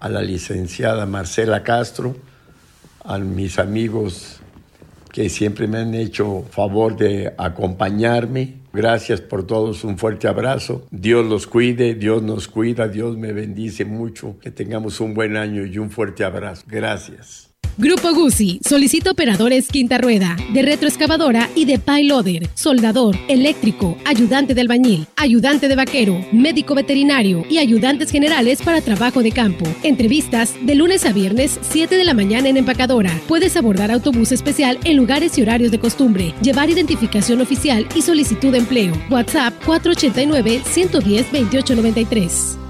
a 0.00 0.08
la 0.10 0.20
licenciada 0.20 1.06
Marcela 1.06 1.62
Castro, 1.62 2.14
a 3.04 3.18
mis 3.18 3.58
amigos 3.58 4.40
que 5.10 5.30
siempre 5.30 5.66
me 5.66 5.78
han 5.78 5.94
hecho 5.94 6.44
favor 6.50 6.94
de 6.96 7.32
acompañarme. 7.38 8.63
Gracias 8.74 9.20
por 9.20 9.46
todos, 9.46 9.84
un 9.84 9.98
fuerte 9.98 10.26
abrazo. 10.26 10.86
Dios 10.90 11.24
los 11.24 11.46
cuide, 11.46 11.94
Dios 11.94 12.24
nos 12.24 12.48
cuida, 12.48 12.88
Dios 12.88 13.16
me 13.16 13.32
bendice 13.32 13.84
mucho. 13.84 14.36
Que 14.40 14.50
tengamos 14.50 15.00
un 15.00 15.14
buen 15.14 15.36
año 15.36 15.64
y 15.64 15.78
un 15.78 15.90
fuerte 15.90 16.24
abrazo. 16.24 16.64
Gracias. 16.66 17.53
Grupo 17.76 18.14
Guzzi 18.14 18.60
solicita 18.64 19.10
operadores 19.10 19.66
quinta 19.66 19.98
rueda, 19.98 20.36
de 20.52 20.62
retroexcavadora 20.62 21.50
y 21.56 21.64
de 21.64 21.80
payloader, 21.80 22.48
soldador, 22.54 23.16
eléctrico, 23.26 23.98
ayudante 24.04 24.54
de 24.54 24.60
albañil, 24.60 25.08
ayudante 25.16 25.66
de 25.66 25.74
vaquero, 25.74 26.24
médico 26.30 26.76
veterinario 26.76 27.44
y 27.50 27.58
ayudantes 27.58 28.12
generales 28.12 28.62
para 28.62 28.80
trabajo 28.80 29.24
de 29.24 29.32
campo. 29.32 29.66
Entrevistas 29.82 30.54
de 30.62 30.76
lunes 30.76 31.04
a 31.04 31.12
viernes, 31.12 31.58
7 31.62 31.96
de 31.96 32.04
la 32.04 32.14
mañana 32.14 32.48
en 32.48 32.58
empacadora. 32.58 33.10
Puedes 33.26 33.56
abordar 33.56 33.90
autobús 33.90 34.30
especial 34.30 34.78
en 34.84 34.96
lugares 34.96 35.36
y 35.36 35.42
horarios 35.42 35.72
de 35.72 35.80
costumbre, 35.80 36.32
llevar 36.42 36.70
identificación 36.70 37.40
oficial 37.40 37.88
y 37.96 38.02
solicitud 38.02 38.52
de 38.52 38.58
empleo. 38.58 38.94
WhatsApp 39.10 39.52
489 39.64 40.62
110 40.64 41.32
2893. 41.32 42.63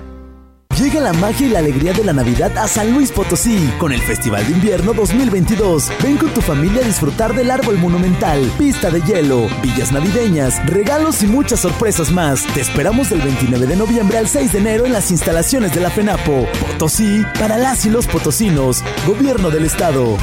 Llega 0.78 1.00
la 1.00 1.12
magia 1.12 1.46
y 1.46 1.50
la 1.50 1.60
alegría 1.60 1.92
de 1.92 2.02
la 2.02 2.12
Navidad 2.12 2.58
a 2.58 2.66
San 2.66 2.92
Luis 2.92 3.12
Potosí 3.12 3.72
con 3.78 3.92
el 3.92 4.00
Festival 4.02 4.44
de 4.44 4.54
Invierno 4.54 4.92
2022. 4.92 5.92
Ven 6.02 6.16
con 6.16 6.34
tu 6.34 6.40
familia 6.40 6.82
a 6.82 6.84
disfrutar 6.84 7.32
del 7.32 7.52
árbol 7.52 7.78
monumental, 7.78 8.40
pista 8.58 8.90
de 8.90 9.00
hielo, 9.02 9.46
villas 9.62 9.92
navideñas, 9.92 10.64
regalos 10.66 11.22
y 11.22 11.28
muchas 11.28 11.60
sorpresas 11.60 12.10
más. 12.10 12.44
Te 12.54 12.60
esperamos 12.60 13.10
del 13.10 13.20
29 13.20 13.66
de 13.68 13.76
noviembre 13.76 14.18
al 14.18 14.26
6 14.26 14.52
de 14.52 14.58
enero 14.58 14.84
en 14.84 14.92
las 14.92 15.12
instalaciones 15.12 15.72
de 15.74 15.80
la 15.80 15.90
FENAPO. 15.90 16.48
Potosí 16.66 17.24
para 17.38 17.56
las 17.56 17.86
y 17.86 17.90
los 17.90 18.08
potosinos. 18.08 18.82
Gobierno 19.06 19.50
del 19.50 19.66
Estado. 19.66 20.16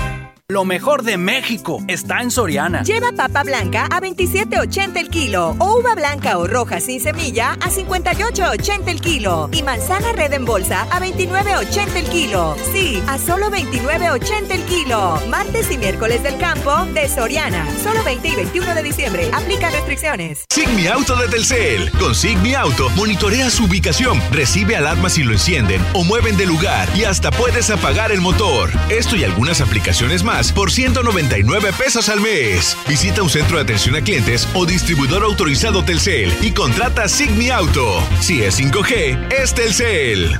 Lo 0.51 0.65
mejor 0.65 1.03
de 1.03 1.15
México 1.15 1.81
está 1.87 2.19
en 2.19 2.29
Soriana. 2.29 2.83
Lleva 2.83 3.13
papa 3.15 3.41
blanca 3.43 3.85
a 3.85 4.01
27.80 4.01 4.97
el 4.97 5.07
kilo 5.07 5.55
o 5.59 5.79
uva 5.79 5.95
blanca 5.95 6.37
o 6.37 6.45
roja 6.45 6.81
sin 6.81 6.99
semilla 6.99 7.53
a 7.53 7.69
58.80 7.69 8.89
el 8.89 8.99
kilo 8.99 9.49
y 9.53 9.63
manzana 9.63 10.11
red 10.11 10.33
en 10.33 10.43
bolsa 10.43 10.81
a 10.91 10.99
29.80 10.99 11.95
el 11.95 12.05
kilo. 12.09 12.57
Sí, 12.73 13.01
a 13.07 13.17
solo 13.17 13.49
29.80 13.49 14.51
el 14.51 14.63
kilo. 14.63 15.21
Martes 15.29 15.71
y 15.71 15.77
miércoles 15.77 16.21
del 16.21 16.37
campo 16.37 16.83
de 16.93 17.07
Soriana. 17.07 17.65
Solo 17.81 18.03
20 18.03 18.27
y 18.27 18.35
21 18.35 18.75
de 18.75 18.83
diciembre. 18.83 19.31
Aplica 19.31 19.69
restricciones. 19.69 20.43
Sigmi 20.49 20.87
Auto 20.87 21.15
de 21.15 21.29
Telcel. 21.29 21.89
Con 21.91 22.13
Sigmi 22.13 22.55
Auto 22.55 22.89
monitorea 22.97 23.49
su 23.49 23.67
ubicación, 23.67 24.21
recibe 24.33 24.75
alarmas 24.75 25.13
si 25.13 25.23
lo 25.23 25.31
encienden 25.31 25.81
o 25.93 26.03
mueven 26.03 26.35
de 26.35 26.45
lugar 26.45 26.89
y 26.93 27.05
hasta 27.05 27.31
puedes 27.31 27.69
apagar 27.69 28.11
el 28.11 28.19
motor. 28.19 28.69
Esto 28.89 29.15
y 29.15 29.23
algunas 29.23 29.61
aplicaciones 29.61 30.25
más 30.25 30.40
por 30.49 30.71
199 30.71 31.73
pesos 31.73 32.07
al 32.07 32.21
mes. 32.21 32.77
Visita 32.87 33.21
un 33.21 33.29
centro 33.29 33.57
de 33.57 33.63
atención 33.63 33.95
a 33.95 34.01
clientes 34.01 34.47
o 34.53 34.65
distribuidor 34.65 35.23
autorizado 35.23 35.83
Telcel 35.83 36.33
y 36.41 36.51
contrata 36.51 37.09
Sigmi 37.09 37.49
Auto. 37.49 38.01
Si 38.21 38.41
es 38.41 38.57
5G, 38.57 39.33
es 39.33 39.53
Telcel. 39.53 40.39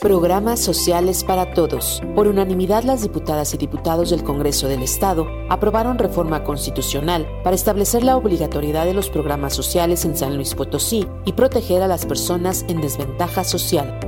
Programas 0.00 0.60
sociales 0.60 1.24
para 1.24 1.54
todos. 1.54 2.00
Por 2.14 2.28
unanimidad, 2.28 2.84
las 2.84 3.02
diputadas 3.02 3.52
y 3.54 3.56
diputados 3.56 4.10
del 4.10 4.22
Congreso 4.22 4.68
del 4.68 4.84
Estado 4.84 5.26
aprobaron 5.48 5.98
reforma 5.98 6.44
constitucional 6.44 7.26
para 7.42 7.56
establecer 7.56 8.04
la 8.04 8.16
obligatoriedad 8.16 8.84
de 8.84 8.94
los 8.94 9.10
programas 9.10 9.54
sociales 9.54 10.04
en 10.04 10.16
San 10.16 10.36
Luis 10.36 10.54
Potosí 10.54 11.08
y 11.24 11.32
proteger 11.32 11.82
a 11.82 11.88
las 11.88 12.06
personas 12.06 12.64
en 12.68 12.80
desventaja 12.80 13.42
social. 13.42 13.98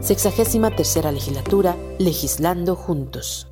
Sexagésima 0.00 0.70
tercera 0.70 1.10
legislatura, 1.10 1.76
legislando 1.98 2.76
juntos. 2.76 3.51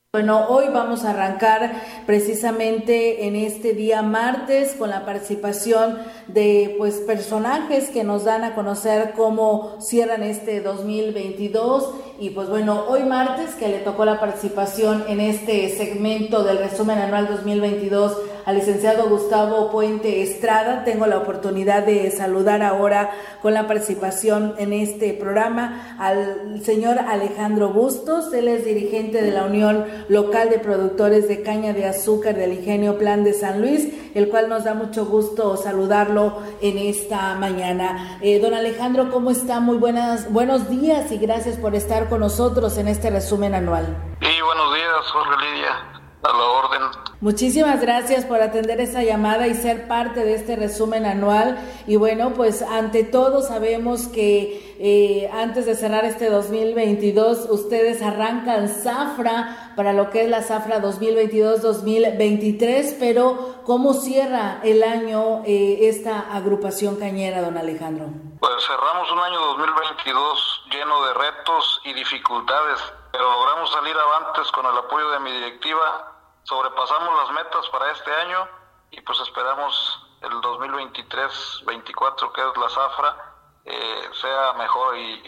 Bueno, 0.13 0.47
hoy 0.49 0.65
vamos 0.67 1.05
a 1.05 1.11
arrancar 1.11 1.71
precisamente 2.05 3.27
en 3.27 3.37
este 3.37 3.71
día 3.71 4.01
martes 4.01 4.73
con 4.73 4.89
la 4.89 5.05
participación 5.05 5.99
de 6.27 6.75
pues 6.77 6.95
personajes 6.95 7.87
que 7.91 8.03
nos 8.03 8.25
dan 8.25 8.43
a 8.43 8.53
conocer 8.53 9.13
cómo 9.15 9.77
cierran 9.79 10.23
este 10.23 10.59
2022 10.59 11.93
y 12.19 12.31
pues 12.31 12.49
bueno, 12.49 12.87
hoy 12.89 13.03
martes 13.03 13.55
que 13.55 13.69
le 13.69 13.79
tocó 13.79 14.03
la 14.03 14.19
participación 14.19 15.05
en 15.07 15.21
este 15.21 15.69
segmento 15.77 16.43
del 16.43 16.57
resumen 16.57 16.97
anual 16.97 17.29
2022 17.29 18.17
al 18.45 18.55
licenciado 18.55 19.09
Gustavo 19.09 19.71
Puente 19.71 20.21
Estrada. 20.21 20.83
Tengo 20.83 21.05
la 21.05 21.17
oportunidad 21.17 21.85
de 21.85 22.09
saludar 22.11 22.61
ahora 22.61 23.11
con 23.41 23.53
la 23.53 23.67
participación 23.67 24.55
en 24.57 24.73
este 24.73 25.13
programa 25.13 25.95
al 25.99 26.61
señor 26.63 26.99
Alejandro 26.99 27.69
Bustos. 27.69 28.33
Él 28.33 28.47
es 28.47 28.65
dirigente 28.65 29.21
de 29.21 29.31
la 29.31 29.45
Unión 29.45 29.85
Local 30.09 30.49
de 30.49 30.59
Productores 30.59 31.27
de 31.27 31.41
Caña 31.41 31.73
de 31.73 31.85
Azúcar 31.85 32.35
del 32.35 32.53
Ingenio 32.53 32.97
Plan 32.97 33.23
de 33.23 33.33
San 33.33 33.61
Luis, 33.61 33.89
el 34.15 34.29
cual 34.29 34.49
nos 34.49 34.63
da 34.63 34.73
mucho 34.73 35.05
gusto 35.05 35.57
saludarlo 35.57 36.39
en 36.61 36.77
esta 36.77 37.35
mañana. 37.35 38.17
Eh, 38.21 38.39
don 38.39 38.53
Alejandro, 38.53 39.11
¿cómo 39.11 39.31
está? 39.31 39.59
Muy 39.59 39.77
buenas, 39.77 40.31
buenos 40.31 40.69
días 40.69 41.11
y 41.11 41.17
gracias 41.17 41.57
por 41.57 41.75
estar 41.75 42.09
con 42.09 42.19
nosotros 42.19 42.77
en 42.77 42.87
este 42.87 43.09
resumen 43.09 43.55
anual. 43.55 43.85
Sí, 44.21 44.41
buenos 44.41 44.73
días, 44.73 45.11
Jorge 45.11 45.45
Lidia. 45.45 46.00
A 46.23 46.27
la 46.27 46.43
orden. 46.43 46.81
Muchísimas 47.21 47.79
gracias 47.81 48.25
por 48.25 48.41
atender 48.41 48.81
esta 48.81 49.01
llamada 49.03 49.47
y 49.47 49.53
ser 49.53 49.87
parte 49.87 50.25
de 50.25 50.33
este 50.33 50.55
resumen 50.55 51.05
anual. 51.05 51.59
Y 51.85 51.95
bueno, 51.95 52.33
pues 52.33 52.63
ante 52.63 53.03
todo 53.03 53.43
sabemos 53.43 54.07
que 54.07 54.75
eh, 54.79 55.29
antes 55.31 55.67
de 55.67 55.75
cerrar 55.75 56.03
este 56.05 56.31
2022, 56.31 57.45
ustedes 57.49 58.01
arrancan 58.01 58.69
Zafra 58.69 59.73
para 59.75 59.93
lo 59.93 60.09
que 60.09 60.23
es 60.23 60.29
la 60.29 60.41
Zafra 60.41 60.81
2022-2023, 60.81 62.95
pero 62.99 63.57
¿cómo 63.63 63.93
cierra 63.93 64.59
el 64.63 64.81
año 64.81 65.43
eh, 65.45 65.89
esta 65.89 66.21
agrupación 66.35 66.95
cañera, 66.95 67.41
don 67.41 67.55
Alejandro? 67.55 68.07
Pues 68.39 68.65
cerramos 68.65 69.11
un 69.11 69.19
año 69.19 69.39
2022 69.39 70.63
lleno 70.71 71.05
de 71.05 71.13
retos 71.13 71.81
y 71.85 71.93
dificultades, 71.93 72.79
pero 73.11 73.31
logramos 73.31 73.71
salir 73.71 73.95
avantes 73.95 74.51
con 74.51 74.65
el 74.65 74.75
apoyo 74.75 75.11
de 75.11 75.19
mi 75.19 75.31
directiva 75.31 76.10
sobrepasamos 76.51 77.15
las 77.23 77.31
metas 77.31 77.63
para 77.71 77.89
este 77.93 78.11
año 78.11 78.45
y 78.91 78.99
pues 79.01 79.17
esperamos 79.21 80.05
el 80.21 80.31
2023-24 80.31 82.31
que 82.33 82.41
es 82.41 82.57
la 82.57 82.69
zafra 82.69 83.15
eh, 83.63 84.01
sea 84.19 84.53
mejor 84.57 84.97
y, 84.97 85.21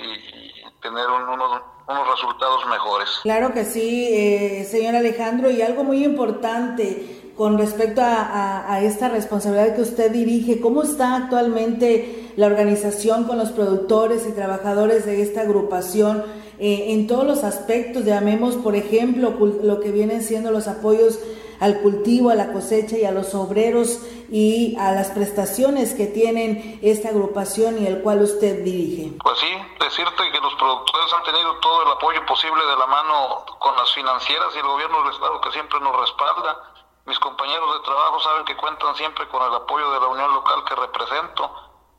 tener 0.82 1.08
unos, 1.08 1.62
unos, 1.88 2.08
resultados 2.10 2.66
mejores. 2.66 3.22
Claro 3.24 3.54
que 3.54 3.64
sí, 3.64 4.10
eh, 4.12 4.66
señor 4.70 4.96
Alejandro, 4.96 5.50
y 5.50 5.62
algo 5.62 5.86
muy 5.86 6.04
importante 6.04 7.32
con 7.38 7.58
respecto 7.58 8.02
a, 8.02 8.70
a, 8.70 8.82
esta 8.82 9.08
responsabilidad 9.08 9.76
que 9.76 9.82
usted 9.82 10.12
dirige, 10.12 10.60
¿cómo 10.60 10.84
está 10.84 11.16
actualmente 11.16 12.34
la 12.36 12.48
organización 12.48 13.24
con 13.24 13.38
los 13.38 13.52
productores 13.52 14.28
y 14.28 14.34
trabajadores 14.34 15.06
de 15.06 15.22
esta 15.22 15.40
agrupación? 15.42 16.43
Eh, 16.64 16.94
en 16.94 17.08
todos 17.08 17.26
los 17.26 17.44
aspectos, 17.44 18.06
llamemos 18.06 18.56
por 18.56 18.74
ejemplo 18.74 19.36
lo 19.38 19.82
que 19.82 19.92
vienen 19.92 20.24
siendo 20.24 20.50
los 20.50 20.70
apoyos 20.70 21.20
al 21.60 21.82
cultivo, 21.82 22.30
a 22.30 22.36
la 22.36 22.54
cosecha 22.54 22.96
y 22.96 23.04
a 23.04 23.12
los 23.12 23.36
obreros 23.36 24.00
y 24.32 24.74
a 24.80 24.94
las 24.94 25.12
prestaciones 25.12 25.94
que 25.94 26.06
tienen 26.06 26.80
esta 26.82 27.10
agrupación 27.10 27.84
y 27.84 27.88
el 27.88 28.02
cual 28.02 28.22
usted 28.22 28.64
dirige. 28.64 29.12
Pues 29.22 29.40
sí, 29.40 29.52
decirte 29.78 30.32
que 30.32 30.40
los 30.40 30.56
productores 30.56 31.12
han 31.12 31.24
tenido 31.24 31.54
todo 31.60 31.84
el 31.84 31.92
apoyo 31.92 32.26
posible 32.26 32.64
de 32.64 32.78
la 32.78 32.88
mano 32.88 33.44
con 33.60 33.76
las 33.76 33.94
financieras 33.94 34.56
y 34.56 34.60
el 34.60 34.66
gobierno 34.66 35.04
del 35.04 35.12
Estado 35.12 35.42
que 35.42 35.52
siempre 35.52 35.82
nos 35.82 36.00
respalda. 36.00 36.64
Mis 37.06 37.20
compañeros 37.20 37.74
de 37.74 37.84
trabajo 37.84 38.22
saben 38.22 38.46
que 38.46 38.56
cuentan 38.56 38.96
siempre 38.96 39.28
con 39.28 39.44
el 39.44 39.54
apoyo 39.54 39.92
de 39.92 40.00
la 40.00 40.08
unión 40.08 40.34
local 40.34 40.64
que 40.64 40.76
represento. 40.76 41.44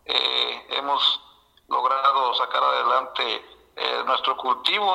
Eh, 0.07 0.66
hemos 0.70 1.20
logrado 1.68 2.33
sacar 2.33 2.64
adelante 2.64 3.44
eh, 3.76 4.02
nuestro 4.06 4.37
cultivo, 4.37 4.94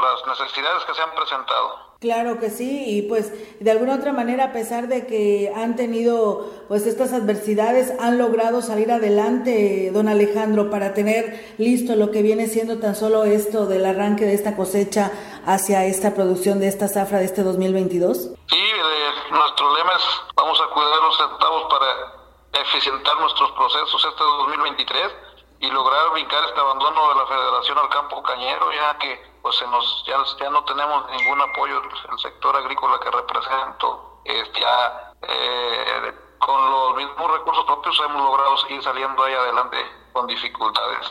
las 0.00 0.38
necesidades 0.38 0.84
que 0.84 0.94
se 0.94 1.02
han 1.02 1.10
presentado. 1.14 1.88
Claro 2.00 2.38
que 2.38 2.50
sí, 2.50 2.84
y 2.86 3.02
pues 3.02 3.32
de 3.58 3.70
alguna 3.72 3.96
otra 3.96 4.12
manera, 4.12 4.44
a 4.44 4.52
pesar 4.52 4.86
de 4.86 5.08
que 5.08 5.52
han 5.56 5.74
tenido 5.74 6.48
pues 6.68 6.86
estas 6.86 7.12
adversidades, 7.12 7.92
han 7.98 8.18
logrado 8.18 8.62
salir 8.62 8.92
adelante, 8.92 9.90
don 9.92 10.06
Alejandro, 10.06 10.70
para 10.70 10.94
tener 10.94 11.56
listo 11.58 11.96
lo 11.96 12.12
que 12.12 12.22
viene 12.22 12.46
siendo 12.46 12.78
tan 12.78 12.94
solo 12.94 13.24
esto 13.24 13.66
del 13.66 13.84
arranque 13.84 14.26
de 14.26 14.34
esta 14.34 14.54
cosecha 14.54 15.10
hacia 15.44 15.86
esta 15.86 16.14
producción 16.14 16.60
de 16.60 16.68
esta 16.68 16.86
zafra 16.86 17.18
de 17.18 17.24
este 17.24 17.42
2022. 17.42 18.16
Sí, 18.46 18.56
eh, 18.56 19.32
nuestro 19.32 19.76
lema 19.76 19.92
es 19.94 20.04
vamos 20.36 20.60
a 20.60 20.72
cuidar 20.72 21.02
los 21.02 21.16
centavos 21.16 21.64
para 21.68 22.62
eficientar 22.62 23.18
nuestros 23.18 23.50
procesos 23.50 24.04
este 24.04 24.22
2023 24.22 25.27
y 25.60 25.70
lograr 25.70 26.10
brincar 26.12 26.44
este 26.44 26.60
abandono 26.60 27.08
de 27.08 27.14
la 27.16 27.26
federación 27.26 27.78
al 27.78 27.88
campo 27.88 28.22
cañero, 28.22 28.72
ya 28.72 28.98
que 28.98 29.20
pues 29.42 29.56
se 29.56 29.66
nos 29.66 30.04
ya, 30.06 30.16
ya 30.40 30.50
no 30.50 30.64
tenemos 30.64 31.10
ningún 31.10 31.40
apoyo 31.40 31.80
del 31.80 32.18
sector 32.18 32.56
agrícola 32.56 32.98
que 33.00 33.10
represento. 33.10 34.20
Este, 34.24 34.60
ya 34.60 35.14
eh, 35.22 36.12
con 36.38 36.70
los 36.70 36.96
mismos 36.96 37.30
recursos 37.32 37.64
propios 37.64 38.00
hemos 38.04 38.22
logrado 38.22 38.56
seguir 38.58 38.82
saliendo 38.82 39.22
ahí 39.22 39.34
adelante 39.34 39.76
con 40.12 40.26
dificultades. 40.26 41.06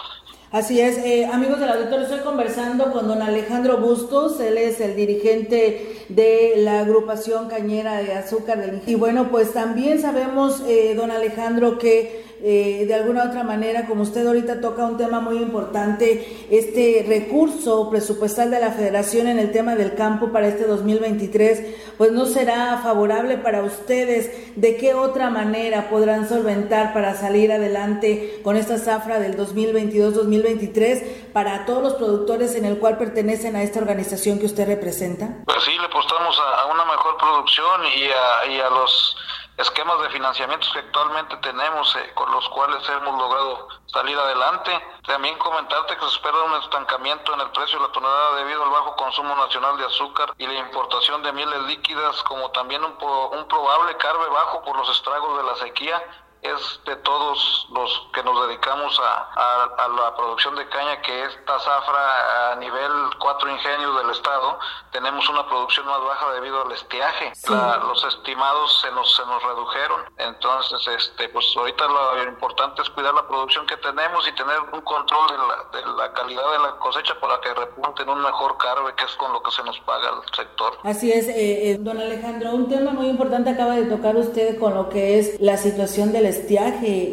Así 0.49 0.79
es, 0.79 0.97
eh, 0.99 1.25
amigos 1.25 1.59
del 1.59 1.69
auditorio, 1.69 2.05
estoy 2.05 2.21
conversando 2.21 2.93
con 2.93 3.05
don 3.09 3.21
Alejandro 3.21 3.79
Bustos, 3.79 4.39
él 4.39 4.57
es 4.57 4.79
el 4.79 4.95
dirigente 4.95 6.05
de 6.07 6.53
la 6.55 6.79
agrupación 6.79 7.49
cañera 7.49 7.97
de 7.97 8.13
azúcar 8.13 8.59
del 8.59 8.81
Y 8.87 8.95
bueno, 8.95 9.27
pues 9.29 9.51
también 9.51 10.01
sabemos, 10.01 10.61
eh, 10.61 10.95
don 10.95 11.11
Alejandro, 11.11 11.77
que 11.77 12.26
eh, 12.43 12.85
de 12.87 12.93
alguna 12.93 13.23
otra 13.23 13.43
manera, 13.43 13.85
como 13.85 14.03
usted 14.03 14.25
ahorita 14.25 14.61
toca 14.61 14.85
un 14.85 14.97
tema 14.97 15.19
muy 15.19 15.37
importante, 15.37 16.45
este 16.51 17.05
recurso 17.07 17.89
presupuestal 17.89 18.51
de 18.51 18.59
la 18.59 18.71
federación 18.71 19.27
en 19.27 19.39
el 19.39 19.51
tema 19.51 19.75
del 19.75 19.95
campo 19.95 20.31
para 20.31 20.47
este 20.47 20.65
2023, 20.65 21.95
pues 21.97 22.11
no 22.11 22.25
será 22.25 22.79
favorable 22.83 23.37
para 23.37 23.63
ustedes. 23.63 24.55
¿De 24.55 24.77
qué 24.77 24.93
otra 24.93 25.29
manera 25.29 25.89
podrán 25.89 26.29
solventar 26.29 26.93
para 26.93 27.15
salir 27.15 27.51
adelante 27.51 28.39
con 28.43 28.55
esta 28.55 28.77
zafra 28.77 29.19
del 29.19 29.37
2022-2023 29.37 31.31
para 31.33 31.65
todos 31.65 31.81
los 31.81 31.93
productores 31.95 32.55
en 32.55 32.65
el 32.65 32.77
cual 32.77 32.97
pertenecen 32.97 33.55
a 33.55 33.63
esta 33.63 33.79
organización 33.79 34.39
que 34.39 34.45
usted 34.45 34.67
representa? 34.67 35.39
Pues 35.45 35.63
sí, 35.63 35.71
le 35.77 35.85
apostamos 35.85 36.39
a, 36.39 36.71
una 36.71 36.85
mejor 36.85 37.17
producción 37.17 37.81
y 37.95 38.07
y 38.47 38.59
a 38.59 38.69
los 38.69 39.15
esquemas 39.57 39.99
de 40.01 40.09
financiamiento 40.11 40.67
que 40.71 40.79
actualmente 40.79 41.35
tenemos 41.37 41.95
eh, 41.95 42.11
con 42.13 42.31
los 42.31 42.47
cuales 42.49 42.87
hemos 42.89 43.19
logrado 43.19 43.67
salir 43.87 44.17
adelante. 44.17 44.71
También 45.05 45.37
comentarte 45.39 45.95
que 45.95 46.01
se 46.01 46.15
espera 46.15 46.43
un 46.43 46.61
estancamiento 46.61 47.33
en 47.33 47.41
el 47.41 47.49
precio 47.51 47.79
de 47.79 47.87
la 47.87 47.91
tonelada 47.91 48.35
debido 48.35 48.63
al 48.63 48.69
bajo 48.69 48.95
consumo 48.95 49.35
nacional 49.35 49.77
de 49.77 49.85
azúcar 49.85 50.33
y 50.37 50.45
la 50.45 50.53
importación 50.53 51.23
de 51.23 51.31
mieles 51.31 51.61
líquidas, 51.63 52.21
como 52.23 52.51
también 52.51 52.83
un, 52.83 52.91
un 52.91 53.47
probable 53.47 53.97
carbe 53.97 54.27
bajo 54.29 54.61
por 54.63 54.77
los 54.77 54.89
estragos 54.89 55.37
de 55.37 55.43
la 55.43 55.55
sequía 55.55 56.03
es 56.51 56.79
de 56.85 56.95
todos 56.97 57.67
los 57.71 58.07
que 58.13 58.23
nos 58.23 58.47
dedicamos 58.47 58.99
a, 58.99 59.73
a, 59.77 59.87
la 59.87 60.15
producción 60.15 60.55
de 60.55 60.67
caña, 60.69 61.01
que 61.01 61.23
esta 61.23 61.59
zafra 61.59 62.51
a 62.51 62.55
nivel 62.55 62.91
cuatro 63.19 63.49
ingenios 63.49 63.97
del 63.97 64.11
estado, 64.11 64.59
tenemos 64.91 65.27
una 65.29 65.47
producción 65.47 65.85
más 65.85 66.01
baja 66.03 66.31
debido 66.33 66.61
al 66.61 66.71
estiaje. 66.71 67.33
los 67.47 68.03
estimados 68.05 68.81
se 68.81 68.91
nos, 68.91 69.15
se 69.15 69.25
nos 69.25 69.43
redujeron. 69.43 70.01
Entonces, 70.17 70.87
este, 70.87 71.29
pues 71.29 71.45
ahorita 71.55 71.87
lo 71.87 72.23
importante 72.23 72.81
es 72.81 72.89
cuidar 72.89 73.13
la 73.13 73.27
producción 73.27 73.65
que 73.65 73.77
tenemos 73.77 74.27
y 74.27 74.31
tener 74.33 74.59
un 74.71 74.81
control 74.81 75.27
de 75.31 75.37
la, 75.37 75.79
de 75.79 75.97
la 75.97 76.13
calidad 76.13 76.51
de 76.51 76.59
la 76.59 76.77
cosecha 76.77 77.19
para 77.19 77.39
que 77.41 77.53
repunten 77.53 78.09
un 78.09 78.21
mejor 78.21 78.57
carbe, 78.57 78.93
que 78.95 79.05
es 79.05 79.15
con 79.15 79.31
lo 79.33 79.41
que 79.41 79.51
se 79.51 79.63
nos 79.63 79.79
paga 79.81 80.09
el 80.09 80.35
sector. 80.35 80.77
Así 80.83 81.11
es, 81.11 81.27
eh, 81.27 81.71
eh, 81.71 81.77
don 81.79 81.99
Alejandro, 81.99 82.51
un 82.51 82.69
tema 82.69 82.91
muy 82.91 83.07
importante 83.07 83.49
acaba 83.49 83.75
de 83.75 83.85
tocar 83.85 84.15
usted 84.15 84.59
con 84.59 84.73
lo 84.73 84.89
que 84.89 85.19
es 85.19 85.39
la 85.39 85.57
situación 85.57 86.11
del 86.11 86.25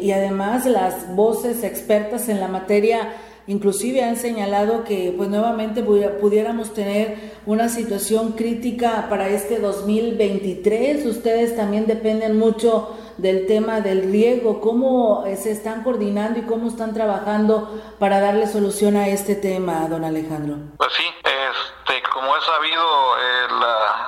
y 0.01 0.11
además 0.11 0.65
las 0.65 1.15
voces 1.15 1.63
expertas 1.63 2.29
en 2.29 2.39
la 2.39 2.47
materia 2.47 3.13
inclusive 3.47 4.03
han 4.03 4.17
señalado 4.17 4.83
que 4.83 5.13
pues 5.15 5.29
nuevamente 5.29 5.83
pudiéramos 5.83 6.73
tener 6.73 7.33
una 7.45 7.69
situación 7.69 8.31
crítica 8.33 9.07
para 9.09 9.29
este 9.29 9.59
2023. 9.59 11.05
Ustedes 11.05 11.55
también 11.55 11.85
dependen 11.85 12.37
mucho 12.39 12.97
del 13.17 13.47
tema 13.47 13.81
del 13.81 14.11
riego, 14.11 14.59
cómo 14.59 15.25
eh, 15.25 15.37
se 15.37 15.51
están 15.51 15.83
coordinando 15.83 16.39
y 16.39 16.41
cómo 16.41 16.67
están 16.67 16.93
trabajando 16.93 17.81
para 17.99 18.19
darle 18.19 18.47
solución 18.47 18.97
a 18.97 19.07
este 19.07 19.35
tema, 19.35 19.87
don 19.87 20.03
Alejandro. 20.03 20.57
Pues 20.77 20.91
sí, 20.97 21.03
este, 21.19 22.03
como 22.11 22.35
he 22.35 22.41
sabido, 22.41 22.81
eh, 22.81 23.47
la 23.61 24.05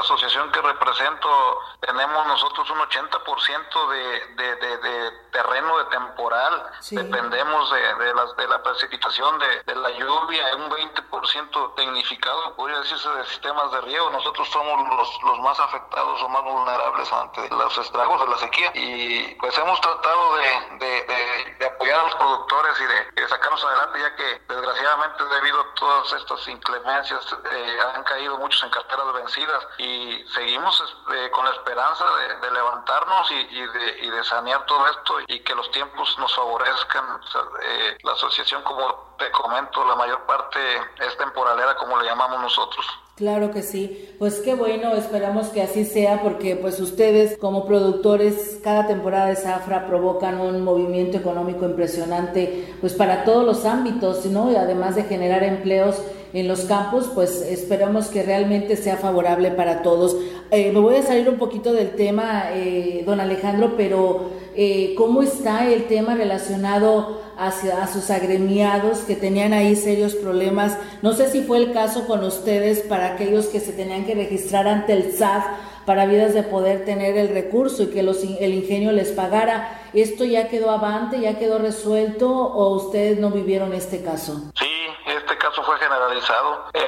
asociación 0.00 0.50
que 0.52 0.60
represento 0.60 1.28
tenemos 1.80 2.26
nosotros 2.26 2.68
un 2.70 2.78
80% 2.78 3.88
de, 3.90 4.34
de, 4.36 4.56
de, 4.56 4.78
de, 4.78 5.10
terreno 5.32 5.78
de 5.78 5.84
temporal, 5.84 6.70
dependemos 6.90 7.70
de, 7.70 7.94
de, 7.94 8.14
la, 8.14 8.24
de 8.32 8.48
la 8.48 8.62
precipitación, 8.62 9.38
de, 9.38 9.62
de 9.66 9.74
la 9.76 9.90
lluvia, 9.90 10.56
un 10.56 10.70
20% 10.70 11.74
tecnificado, 11.74 12.56
podría 12.56 12.78
decirse, 12.80 13.08
de 13.08 13.24
sistemas 13.26 13.70
de 13.72 13.80
riego. 13.82 14.10
Nosotros 14.10 14.48
somos 14.48 14.88
los, 14.88 15.22
los 15.22 15.38
más 15.40 15.58
afectados 15.60 16.22
o 16.22 16.28
más 16.28 16.42
vulnerables 16.42 17.12
ante 17.12 17.48
los 17.50 17.78
estragos 17.78 18.20
de 18.20 18.26
la 18.28 18.38
sequía. 18.38 18.70
Y 18.74 19.34
pues 19.36 19.56
hemos 19.58 19.80
tratado 19.80 20.36
de, 20.36 20.78
de, 20.78 21.56
de 21.58 21.66
apoyar 21.66 22.00
a 22.00 22.02
los 22.04 22.14
productores 22.16 22.74
y 22.80 23.20
de, 23.20 23.28
sacarnos 23.28 23.62
adelante, 23.62 24.00
ya 24.00 24.16
que 24.16 24.42
desgraciadamente 24.48 25.24
debido 25.24 25.60
a 25.60 25.74
todas 25.74 26.12
estas 26.14 26.48
inclemencias 26.48 27.36
eh, 27.52 27.78
han 27.94 28.02
caído 28.04 28.38
muchos 28.38 28.62
en 28.62 28.70
carteras 28.70 29.12
vencidas. 29.12 29.66
Y 29.78 29.87
seguimos 30.34 30.96
eh, 31.12 31.30
con 31.30 31.44
la 31.44 31.52
esperanza 31.52 32.04
de, 32.40 32.50
levantarnos 32.50 33.30
y, 33.30 33.44
de, 33.44 33.98
y, 34.02 34.10
de, 34.10 34.24
sanear 34.24 34.64
todo 34.66 34.86
esto 34.86 35.18
y 35.26 35.40
que 35.40 35.54
los 35.54 35.70
tiempos 35.70 36.18
nos 36.18 36.34
favorezcan. 36.34 37.20
Eh, 37.62 37.98
la 38.02 38.12
asociación, 38.12 38.62
como 38.62 39.14
te 39.18 39.30
comento, 39.30 39.84
la 39.84 39.96
mayor 39.96 40.22
parte 40.26 40.58
es 40.98 41.16
temporalera, 41.16 41.76
como 41.76 41.98
le 41.98 42.06
llamamos 42.06 42.40
nosotros. 42.40 42.86
Claro 43.18 43.50
que 43.50 43.64
sí, 43.64 44.06
pues 44.20 44.34
qué 44.36 44.54
bueno, 44.54 44.94
esperamos 44.94 45.48
que 45.48 45.60
así 45.60 45.84
sea 45.84 46.22
porque 46.22 46.54
pues 46.54 46.78
ustedes 46.78 47.36
como 47.36 47.66
productores 47.66 48.60
cada 48.62 48.86
temporada 48.86 49.26
de 49.26 49.34
Zafra 49.34 49.88
provocan 49.88 50.40
un 50.40 50.62
movimiento 50.62 51.18
económico 51.18 51.64
impresionante 51.64 52.66
pues 52.80 52.94
para 52.94 53.24
todos 53.24 53.44
los 53.44 53.64
ámbitos, 53.64 54.24
¿no? 54.26 54.52
Y 54.52 54.54
además 54.54 54.94
de 54.94 55.02
generar 55.02 55.42
empleos 55.42 56.00
en 56.32 56.46
los 56.46 56.60
campos, 56.60 57.10
pues 57.12 57.42
esperamos 57.42 58.06
que 58.06 58.22
realmente 58.22 58.76
sea 58.76 58.96
favorable 58.96 59.50
para 59.50 59.82
todos. 59.82 60.16
Eh, 60.52 60.70
me 60.70 60.78
voy 60.78 60.94
a 60.94 61.02
salir 61.02 61.28
un 61.28 61.38
poquito 61.38 61.72
del 61.72 61.96
tema, 61.96 62.52
eh, 62.52 63.02
don 63.04 63.18
Alejandro, 63.18 63.74
pero 63.76 64.30
eh, 64.54 64.94
¿cómo 64.96 65.22
está 65.22 65.68
el 65.68 65.88
tema 65.88 66.14
relacionado 66.14 67.18
hacia, 67.38 67.82
a 67.82 67.86
sus 67.86 68.10
agremiados 68.10 68.98
que 69.00 69.14
tenían 69.16 69.52
ahí 69.52 69.76
serios 69.76 70.14
problemas. 70.14 70.76
No 71.02 71.12
sé 71.12 71.30
si 71.30 71.42
fue 71.42 71.58
el 71.58 71.72
caso 71.72 72.06
con 72.06 72.24
ustedes 72.24 72.80
para 72.80 73.14
aquellos 73.14 73.46
que 73.46 73.60
se 73.60 73.72
tenían 73.72 74.04
que 74.04 74.14
registrar 74.14 74.66
ante 74.66 74.92
el 74.92 75.12
SAT 75.12 75.44
para 75.86 76.04
vidas 76.04 76.34
de 76.34 76.42
poder 76.42 76.84
tener 76.84 77.16
el 77.16 77.30
recurso 77.30 77.84
y 77.84 77.86
que 77.86 78.02
los, 78.02 78.22
el 78.22 78.52
ingenio 78.52 78.92
les 78.92 79.10
pagara. 79.10 79.80
¿Esto 79.94 80.26
ya 80.26 80.48
quedó 80.48 80.70
avante, 80.70 81.18
ya 81.18 81.38
quedó 81.38 81.58
resuelto 81.58 82.28
o 82.28 82.74
ustedes 82.74 83.18
no 83.18 83.30
vivieron 83.30 83.72
este 83.72 84.02
caso? 84.02 84.50
Sí, 84.58 84.86
este 85.06 85.38
caso 85.38 85.62
fue 85.62 85.78
generalizado. 85.78 86.66
Eh, 86.74 86.80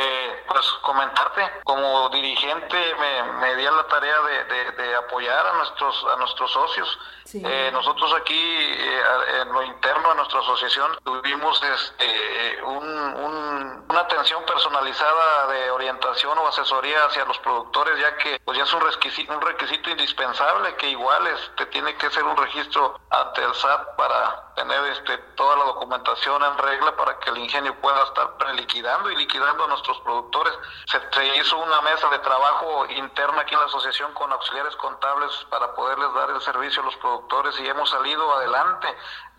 pues 0.60 0.72
comentarte, 0.82 1.40
como 1.64 2.10
dirigente 2.10 2.76
me, 2.98 3.22
me 3.40 3.56
di 3.56 3.64
a 3.64 3.70
la 3.70 3.86
tarea 3.86 4.20
de, 4.20 4.72
de, 4.72 4.94
apoyar 4.94 5.46
a 5.46 5.52
nuestros, 5.54 6.06
a 6.12 6.16
nuestros 6.16 6.50
socios. 6.50 6.98
Eh, 7.32 7.70
nosotros 7.72 8.12
aquí, 8.14 8.34
eh, 8.34 9.02
en 9.40 9.52
lo 9.52 9.62
interno 9.62 10.10
de 10.10 10.14
nuestra 10.16 10.40
asociación, 10.40 10.98
tuvimos 11.02 11.62
este, 11.62 12.62
un, 12.62 13.86
una 13.88 14.00
atención 14.00 14.44
personalizada 14.44 15.46
de 15.46 15.70
orientación 15.70 16.36
o 16.36 16.46
asesoría 16.46 17.06
hacia 17.06 17.24
los 17.24 17.38
productores, 17.38 17.98
ya 17.98 18.16
que 18.18 18.38
pues 18.44 18.58
ya 18.58 18.64
es 18.64 18.72
un 18.74 18.82
requisito, 18.82 19.32
un 19.32 19.40
requisito 19.40 19.88
indispensable 19.88 20.74
que 20.76 20.90
igual 20.90 21.26
este, 21.28 21.66
tiene 21.66 21.96
que 21.96 22.10
ser 22.10 22.24
un 22.24 22.36
registro 22.36 23.00
ante 23.08 23.42
el 23.42 23.54
SAT 23.54 23.96
para 23.96 24.49
tener 24.60 24.84
este, 24.92 25.16
toda 25.36 25.56
la 25.56 25.64
documentación 25.64 26.42
en 26.42 26.58
regla 26.58 26.94
para 26.94 27.18
que 27.18 27.30
el 27.30 27.38
ingenio 27.38 27.74
pueda 27.80 28.02
estar 28.04 28.36
preliquidando 28.36 29.10
y 29.10 29.16
liquidando 29.16 29.64
a 29.64 29.68
nuestros 29.68 29.98
productores. 30.00 30.52
Se, 30.84 31.00
se, 31.00 31.36
hizo 31.38 31.56
una 31.58 31.80
mesa 31.80 32.08
de 32.10 32.18
trabajo 32.18 32.84
interna 32.90 33.40
aquí 33.40 33.54
en 33.54 33.60
la 33.60 33.66
asociación 33.66 34.12
con 34.12 34.30
auxiliares 34.30 34.76
contables 34.76 35.30
para 35.48 35.74
poderles 35.74 36.12
dar 36.12 36.30
el 36.30 36.40
servicio 36.42 36.82
a 36.82 36.84
los 36.84 36.96
productores 36.96 37.58
y 37.58 37.68
hemos 37.68 37.88
salido 37.88 38.34
adelante. 38.34 38.88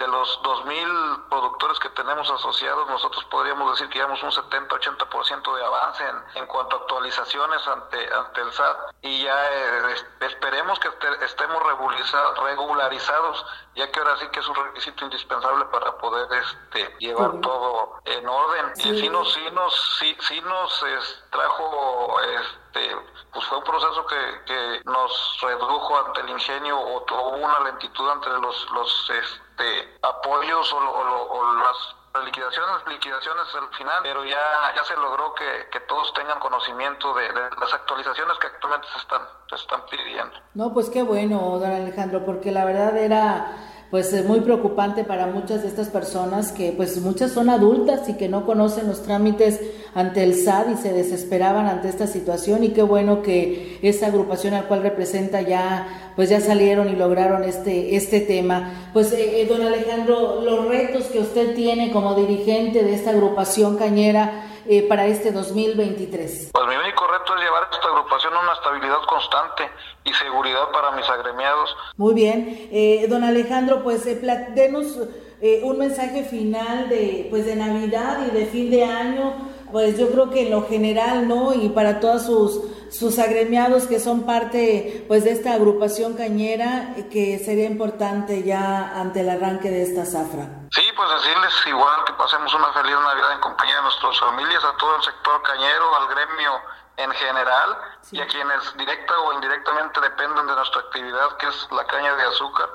De 0.02 0.08
los 0.08 0.42
2.000 0.42 1.30
productores 1.30 1.78
que 1.78 1.90
tenemos 1.90 2.28
asociados, 2.32 2.90
nosotros 2.90 3.24
podríamos 3.26 3.70
decir 3.70 3.88
que 3.88 4.00
llevamos 4.00 4.24
un 4.24 4.32
70-80% 4.32 5.56
de 5.56 5.64
avance 5.64 6.04
en, 6.04 6.42
en, 6.42 6.48
cuanto 6.48 6.76
a 6.76 6.80
actualizaciones 6.80 7.68
ante, 7.68 8.12
ante 8.12 8.42
el 8.42 8.52
SAT. 8.52 8.78
Y 9.04 9.22
ya 9.26 9.52
eh, 9.52 9.96
esperemos 10.22 10.80
que 10.80 10.90
estemos 11.24 11.62
regularizados, 11.62 13.46
ya 13.76 13.92
que 13.92 14.00
ahora 14.00 14.18
sí 14.18 14.28
que 14.30 14.40
es 14.40 14.48
un 14.48 14.56
requisito 14.56 15.06
indispensable 15.06 15.66
para 15.66 15.96
poder 16.00 16.28
este, 16.34 16.96
llevar 16.98 17.40
todo 17.42 18.02
en 18.06 18.28
orden. 18.28 18.74
Y 18.78 19.02
sí. 19.02 19.08
nos, 19.08 19.32
sí 19.32 19.52
nos, 19.52 19.98
sí, 20.00 20.18
sí 20.22 20.42
nos 20.42 20.84
trajo, 21.30 22.20
este, 22.22 22.96
pues 23.34 23.46
fue 23.46 23.58
un 23.58 23.64
proceso 23.64 24.06
que, 24.06 24.44
que 24.46 24.82
nos 24.86 25.40
redujo 25.42 25.98
ante 26.06 26.22
el 26.22 26.30
ingenio 26.30 26.80
o 26.80 27.02
tuvo 27.04 27.30
una 27.30 27.60
lentitud 27.62 28.10
ante 28.10 28.30
los, 28.30 28.70
los 28.72 29.10
este, 29.10 29.98
apoyos 30.02 30.74
o, 30.74 30.78
o, 30.78 31.54
las 31.56 32.26
liquidaciones, 32.26 32.86
liquidaciones 32.88 33.44
al 33.56 33.74
final, 33.78 34.00
pero 34.04 34.26
ya, 34.26 34.74
ya 34.76 34.84
se 34.84 34.96
logró 34.98 35.34
que, 35.34 35.70
que 35.72 35.80
todos 35.82 36.14
tengan 36.14 36.40
conocimiento 36.40 37.14
de, 37.14 37.24
de, 37.24 37.50
las 37.60 37.74
actualizaciones 37.74 38.38
que 38.38 38.48
actualmente 38.48 38.88
se 38.92 38.98
están, 38.98 39.22
se 39.50 39.56
están 39.56 39.86
pidiendo. 39.90 40.38
No, 40.54 40.74
pues 40.74 40.90
qué 40.90 41.04
bueno, 41.04 41.58
don 41.58 41.72
Alejandro, 41.72 42.26
porque 42.26 42.52
la 42.52 42.66
verdad 42.66 42.98
era 42.98 43.56
pues 43.92 44.14
es 44.14 44.26
muy 44.26 44.40
preocupante 44.40 45.04
para 45.04 45.28
muchas 45.28 45.64
de 45.64 45.68
estas 45.68 45.90
personas 45.90 46.54
que 46.54 46.72
pues 46.72 47.00
muchas 47.02 47.32
son 47.32 47.50
adultas 47.50 48.08
y 48.08 48.14
que 48.14 48.30
no 48.30 48.46
conocen 48.46 48.88
los 48.88 49.04
trámites 49.04 49.60
ante 49.94 50.24
el 50.24 50.34
SAT 50.34 50.72
y 50.72 50.78
se 50.78 50.94
desesperaban 50.94 51.68
ante 51.68 51.90
esta 51.90 52.08
situación 52.08 52.64
y 52.64 52.70
qué 52.70 52.84
bueno 52.84 53.22
que 53.22 53.78
esa 53.82 54.08
agrupación 54.08 54.54
al 54.54 54.68
cual 54.68 54.82
representa 54.82 55.42
ya 55.42 56.14
pues 56.16 56.30
ya 56.30 56.40
salieron 56.40 56.90
y 56.90 56.96
lograron 56.96 57.44
este 57.44 57.98
este 57.98 58.22
tema. 58.22 58.90
Pues 58.94 59.12
eh, 59.12 59.42
eh, 59.42 59.46
don 59.46 59.62
Alejandro, 59.62 60.42
los 60.42 60.68
retos 60.70 61.08
que 61.08 61.20
usted 61.20 61.54
tiene 61.54 61.92
como 61.92 62.16
dirigente 62.16 62.84
de 62.84 62.94
esta 62.94 63.10
agrupación 63.10 63.76
cañera 63.76 64.46
eh, 64.68 64.88
para 64.88 65.06
este 65.06 65.32
2023? 65.32 66.52
Pues 66.54 66.68
mi 66.68 66.76
único 66.76 67.08
reto 67.08 67.36
es 67.36 67.44
llevar 67.44 67.68
esta 67.72 67.88
agrupación 67.88 68.34
a 68.34 68.40
una 68.40 68.54
estabilidad 68.54 69.00
constante 69.08 69.64
y 70.04 70.14
seguridad 70.14 70.72
para 70.72 70.92
mis 70.92 71.08
agremiados. 71.10 71.76
Muy 71.98 72.14
bien. 72.14 72.70
Eh, 72.72 73.06
don 73.10 73.24
Alejandro, 73.24 73.84
pues 73.84 74.06
eh, 74.06 74.20
denos 74.54 74.98
eh, 75.42 75.62
un 75.64 75.78
mensaje 75.80 76.24
final 76.24 76.90
de, 76.90 77.28
pues, 77.30 77.46
de 77.46 77.56
Navidad 77.56 78.20
y 78.28 78.32
de 78.32 78.46
fin 78.46 78.70
de 78.70 78.84
año. 78.84 79.50
Pues 79.72 79.98
yo 79.98 80.12
creo 80.12 80.30
que 80.30 80.44
en 80.44 80.52
lo 80.52 80.68
general, 80.68 81.28
¿no? 81.28 81.54
Y 81.54 81.70
para 81.70 82.02
todos 82.02 82.24
sus, 82.24 82.62
sus 82.90 83.18
agremiados 83.20 83.88
que 83.88 84.02
son 84.02 84.24
parte 84.24 85.06
pues 85.08 85.24
de 85.24 85.32
esta 85.32 85.54
agrupación 85.54 86.14
cañera, 86.14 86.94
que 87.10 87.40
sería 87.40 87.66
importante 87.66 88.44
ya 88.44 89.00
ante 89.00 89.22
el 89.22 89.30
arranque 89.30 89.70
de 89.70 89.84
esta 89.84 90.06
zafra. 90.06 90.61
Sí, 90.72 90.90
pues 90.96 91.10
decirles 91.10 91.68
igual 91.68 92.06
que 92.06 92.14
pasemos 92.14 92.54
una 92.54 92.72
feliz 92.72 92.98
Navidad 92.98 93.34
en 93.34 93.40
compañía 93.42 93.76
de 93.76 93.82
nuestras 93.82 94.18
familias, 94.20 94.64
a 94.64 94.78
todo 94.78 94.96
el 94.96 95.04
sector 95.04 95.42
cañero, 95.44 95.96
al 95.98 96.08
gremio 96.08 96.62
en 96.96 97.12
general 97.12 97.78
y 98.12 98.22
a 98.22 98.28
quienes 98.28 98.78
directa 98.78 99.20
o 99.20 99.34
indirectamente 99.34 100.00
dependen 100.00 100.48
de 100.48 100.56
nuestra 100.56 100.82
actividad 100.82 101.36
que 101.38 101.48
es 101.48 101.68
la 101.72 101.86
caña 101.88 102.16
de 102.16 102.24
azúcar. 102.24 102.70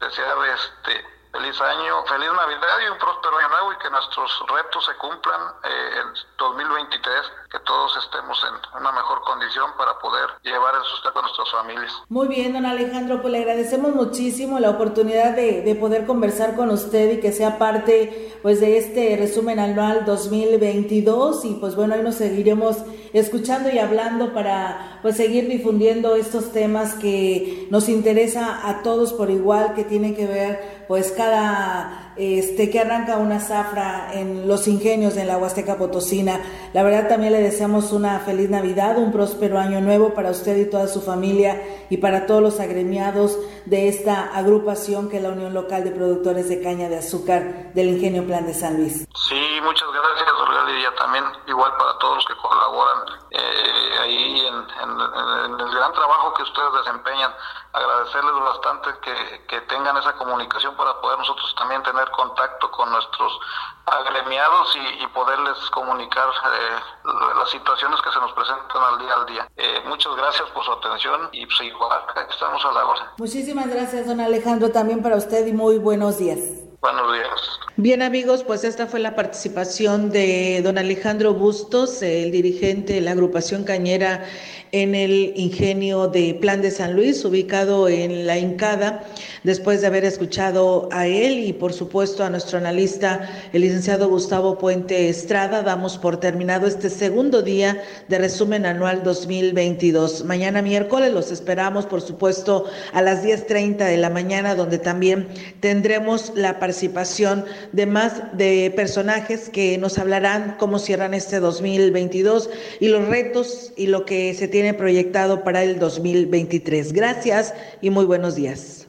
Desear 0.00 0.36
este 0.46 1.28
feliz 1.30 1.60
año, 1.60 2.04
feliz 2.06 2.32
Navidad 2.32 2.78
y 2.80 2.88
un 2.88 2.98
próspero 2.98 3.36
año 3.36 3.48
nuevo 3.50 3.72
y 3.72 3.76
que 3.76 3.90
nuestros 3.90 4.44
retos 4.48 4.84
se 4.86 4.94
cumplan 4.96 5.54
eh, 5.62 6.00
en 6.00 6.14
2023, 6.38 7.32
que 7.52 7.58
todos 7.66 7.92
estemos 8.02 8.42
en 8.48 8.80
una 8.80 8.92
mejor 8.92 9.20
condición 9.22 9.70
para 9.76 9.98
poder 9.98 10.30
llevar 10.42 10.74
el 10.74 10.84
sustento 10.84 11.18
a 11.18 11.22
nuestras 11.22 11.50
familias. 11.50 11.92
Muy 12.08 12.26
bien, 12.26 12.54
don 12.54 12.64
Alejandro, 12.64 13.20
pues 13.20 13.30
le 13.30 13.40
agradecemos 13.40 13.94
muchísimo 13.94 14.58
la 14.58 14.70
oportunidad 14.70 15.36
de, 15.36 15.60
de 15.60 15.74
poder 15.74 16.06
conversar 16.06 16.56
con 16.56 16.70
usted 16.70 17.12
y 17.12 17.20
que 17.20 17.30
sea 17.30 17.58
parte 17.58 18.38
pues 18.42 18.60
de 18.60 18.78
este 18.78 19.16
resumen 19.18 19.58
anual 19.58 20.06
2022 20.06 21.44
y 21.44 21.54
pues 21.54 21.76
bueno, 21.76 21.94
ahí 21.94 22.02
nos 22.02 22.14
seguiremos 22.14 22.78
escuchando 23.12 23.68
y 23.70 23.78
hablando 23.78 24.32
para 24.32 24.98
pues 25.02 25.16
seguir 25.18 25.46
difundiendo 25.46 26.16
estos 26.16 26.52
temas 26.52 26.94
que 26.94 27.68
nos 27.70 27.90
interesa 27.90 28.66
a 28.66 28.82
todos 28.82 29.12
por 29.12 29.30
igual, 29.30 29.74
que 29.74 29.84
tienen 29.84 30.16
que 30.16 30.26
ver 30.26 30.84
pues 30.88 31.12
cada 31.12 32.11
este 32.16 32.70
que 32.70 32.80
arranca 32.80 33.16
una 33.16 33.40
zafra 33.40 34.12
en 34.12 34.48
los 34.48 34.68
ingenios 34.68 35.16
en 35.16 35.26
la 35.26 35.38
Huasteca 35.38 35.76
Potosina. 35.76 36.40
La 36.72 36.82
verdad 36.82 37.08
también 37.08 37.32
le 37.32 37.40
deseamos 37.40 37.92
una 37.92 38.20
feliz 38.20 38.50
Navidad, 38.50 38.98
un 38.98 39.12
próspero 39.12 39.58
año 39.58 39.80
nuevo 39.80 40.14
para 40.14 40.30
usted 40.30 40.56
y 40.56 40.70
toda 40.70 40.88
su 40.88 41.00
familia 41.02 41.62
y 41.90 41.96
para 41.98 42.26
todos 42.26 42.42
los 42.42 42.60
agremiados 42.60 43.38
de 43.66 43.88
esta 43.88 44.34
agrupación 44.34 45.08
que 45.08 45.18
es 45.18 45.22
la 45.22 45.30
Unión 45.30 45.54
Local 45.54 45.84
de 45.84 45.90
Productores 45.90 46.48
de 46.48 46.62
Caña 46.62 46.88
de 46.88 46.98
Azúcar 46.98 47.72
del 47.74 47.88
Ingenio 47.88 48.26
Plan 48.26 48.46
de 48.46 48.54
San 48.54 48.76
Luis. 48.76 49.06
Sí, 49.28 49.60
muchas 49.62 49.88
gracias, 49.92 50.32
Olga 50.40 50.64
Lidia, 50.64 50.94
también 50.96 51.24
igual 51.46 51.72
para 51.76 51.98
todos 51.98 52.16
los 52.16 52.26
que 52.26 52.34
colaboran 52.36 52.98
eh, 53.30 53.98
ahí 54.02 54.40
en, 54.40 54.54
en, 54.54 54.90
en 54.90 55.60
el 55.60 55.74
gran 55.74 55.92
trabajo 55.92 56.34
que 56.34 56.42
ustedes 56.42 56.72
desempeñan. 56.84 57.32
Agradecerles 57.72 58.34
bastante 58.34 58.90
que, 59.02 59.46
que 59.46 59.60
tengan 59.62 59.96
esa 59.96 60.12
comunicación 60.14 60.76
para 60.76 61.00
poder 61.00 61.18
nosotros 61.18 61.54
también 61.56 61.82
tener 61.82 62.01
contacto 62.10 62.70
con 62.70 62.90
nuestros 62.90 63.38
agremiados 63.86 64.76
y, 64.76 65.06
poderles 65.12 65.58
comunicar 65.70 66.26
eh, 66.28 67.08
las 67.38 67.50
situaciones 67.50 68.00
que 68.00 68.10
se 68.10 68.18
nos 68.18 68.32
presentan 68.32 68.82
al 68.82 68.98
día 68.98 69.14
al 69.14 69.26
día. 69.26 69.48
Eh, 69.56 69.82
muchas 69.86 70.14
gracias 70.16 70.48
por 70.50 70.64
su 70.64 70.72
atención 70.72 71.28
y 71.32 71.44
pues 71.44 71.60
igual 71.60 72.00
estamos 72.30 72.64
a 72.64 72.72
la 72.72 72.86
orden. 72.86 73.04
Muchísimas 73.18 73.68
gracias, 73.68 74.06
don 74.06 74.20
Alejandro, 74.20 74.70
también 74.70 75.02
para 75.02 75.16
usted 75.16 75.46
y 75.46 75.52
muy 75.52 75.78
buenos 75.78 76.18
días. 76.18 76.61
Buenos 76.82 77.12
días. 77.12 77.62
Bien 77.76 78.02
amigos, 78.02 78.42
pues 78.42 78.64
esta 78.64 78.88
fue 78.88 78.98
la 78.98 79.14
participación 79.14 80.10
de 80.10 80.60
don 80.64 80.78
Alejandro 80.78 81.32
Bustos, 81.32 82.02
el 82.02 82.32
dirigente 82.32 82.94
de 82.94 83.00
la 83.00 83.12
agrupación 83.12 83.62
cañera 83.62 84.24
en 84.72 84.94
el 84.94 85.34
ingenio 85.36 86.08
de 86.08 86.34
Plan 86.34 86.62
de 86.62 86.70
San 86.70 86.94
Luis, 86.94 87.22
ubicado 87.26 87.88
en 87.88 88.26
la 88.26 88.38
Incada, 88.38 89.04
después 89.44 89.82
de 89.82 89.86
haber 89.86 90.06
escuchado 90.06 90.88
a 90.92 91.06
él 91.06 91.40
y 91.40 91.52
por 91.52 91.74
supuesto 91.74 92.24
a 92.24 92.30
nuestro 92.30 92.56
analista, 92.56 93.28
el 93.52 93.60
licenciado 93.60 94.08
Gustavo 94.08 94.56
Puente 94.56 95.10
Estrada, 95.10 95.62
damos 95.62 95.98
por 95.98 96.18
terminado 96.18 96.66
este 96.66 96.88
segundo 96.88 97.42
día 97.42 97.82
de 98.08 98.18
resumen 98.18 98.64
anual 98.64 99.02
2022. 99.02 100.24
Mañana 100.24 100.62
miércoles 100.62 101.12
los 101.12 101.30
esperamos, 101.30 101.84
por 101.84 102.00
supuesto, 102.00 102.64
a 102.94 103.02
las 103.02 103.22
10.30 103.22 103.76
de 103.76 103.98
la 103.98 104.08
mañana, 104.08 104.54
donde 104.54 104.78
también 104.78 105.28
tendremos 105.60 106.32
la 106.34 106.58
participación 106.72 107.44
de 107.72 107.84
más 107.84 108.14
de 108.32 108.72
personajes 108.74 109.50
que 109.50 109.76
nos 109.76 109.98
hablarán 109.98 110.56
cómo 110.58 110.78
cierran 110.78 111.12
este 111.12 111.38
2022 111.38 112.48
y 112.80 112.88
los 112.88 113.06
retos 113.08 113.72
y 113.76 113.88
lo 113.88 114.06
que 114.06 114.32
se 114.32 114.48
tiene 114.48 114.72
proyectado 114.72 115.44
para 115.44 115.62
el 115.62 115.78
2023. 115.78 116.94
Gracias 116.94 117.52
y 117.82 117.90
muy 117.90 118.06
buenos 118.06 118.36
días. 118.36 118.86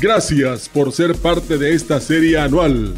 Gracias 0.00 0.68
por 0.68 0.90
ser 0.90 1.14
parte 1.14 1.56
de 1.56 1.74
esta 1.74 2.00
serie 2.00 2.36
anual, 2.36 2.94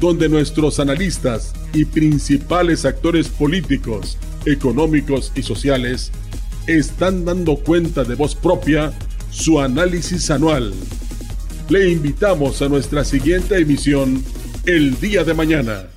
donde 0.00 0.30
nuestros 0.30 0.80
analistas 0.80 1.52
y 1.74 1.84
principales 1.84 2.86
actores 2.86 3.28
políticos, 3.28 4.16
económicos 4.46 5.30
y 5.34 5.42
sociales 5.42 6.10
están 6.66 7.26
dando 7.26 7.56
cuenta 7.56 8.02
de 8.02 8.14
voz 8.14 8.34
propia 8.34 8.94
su 9.30 9.60
análisis 9.60 10.30
anual. 10.30 10.72
Le 11.72 11.88
invitamos 11.88 12.60
a 12.60 12.68
nuestra 12.68 13.02
siguiente 13.02 13.56
emisión 13.56 14.22
el 14.66 15.00
día 15.00 15.24
de 15.24 15.32
mañana. 15.32 15.91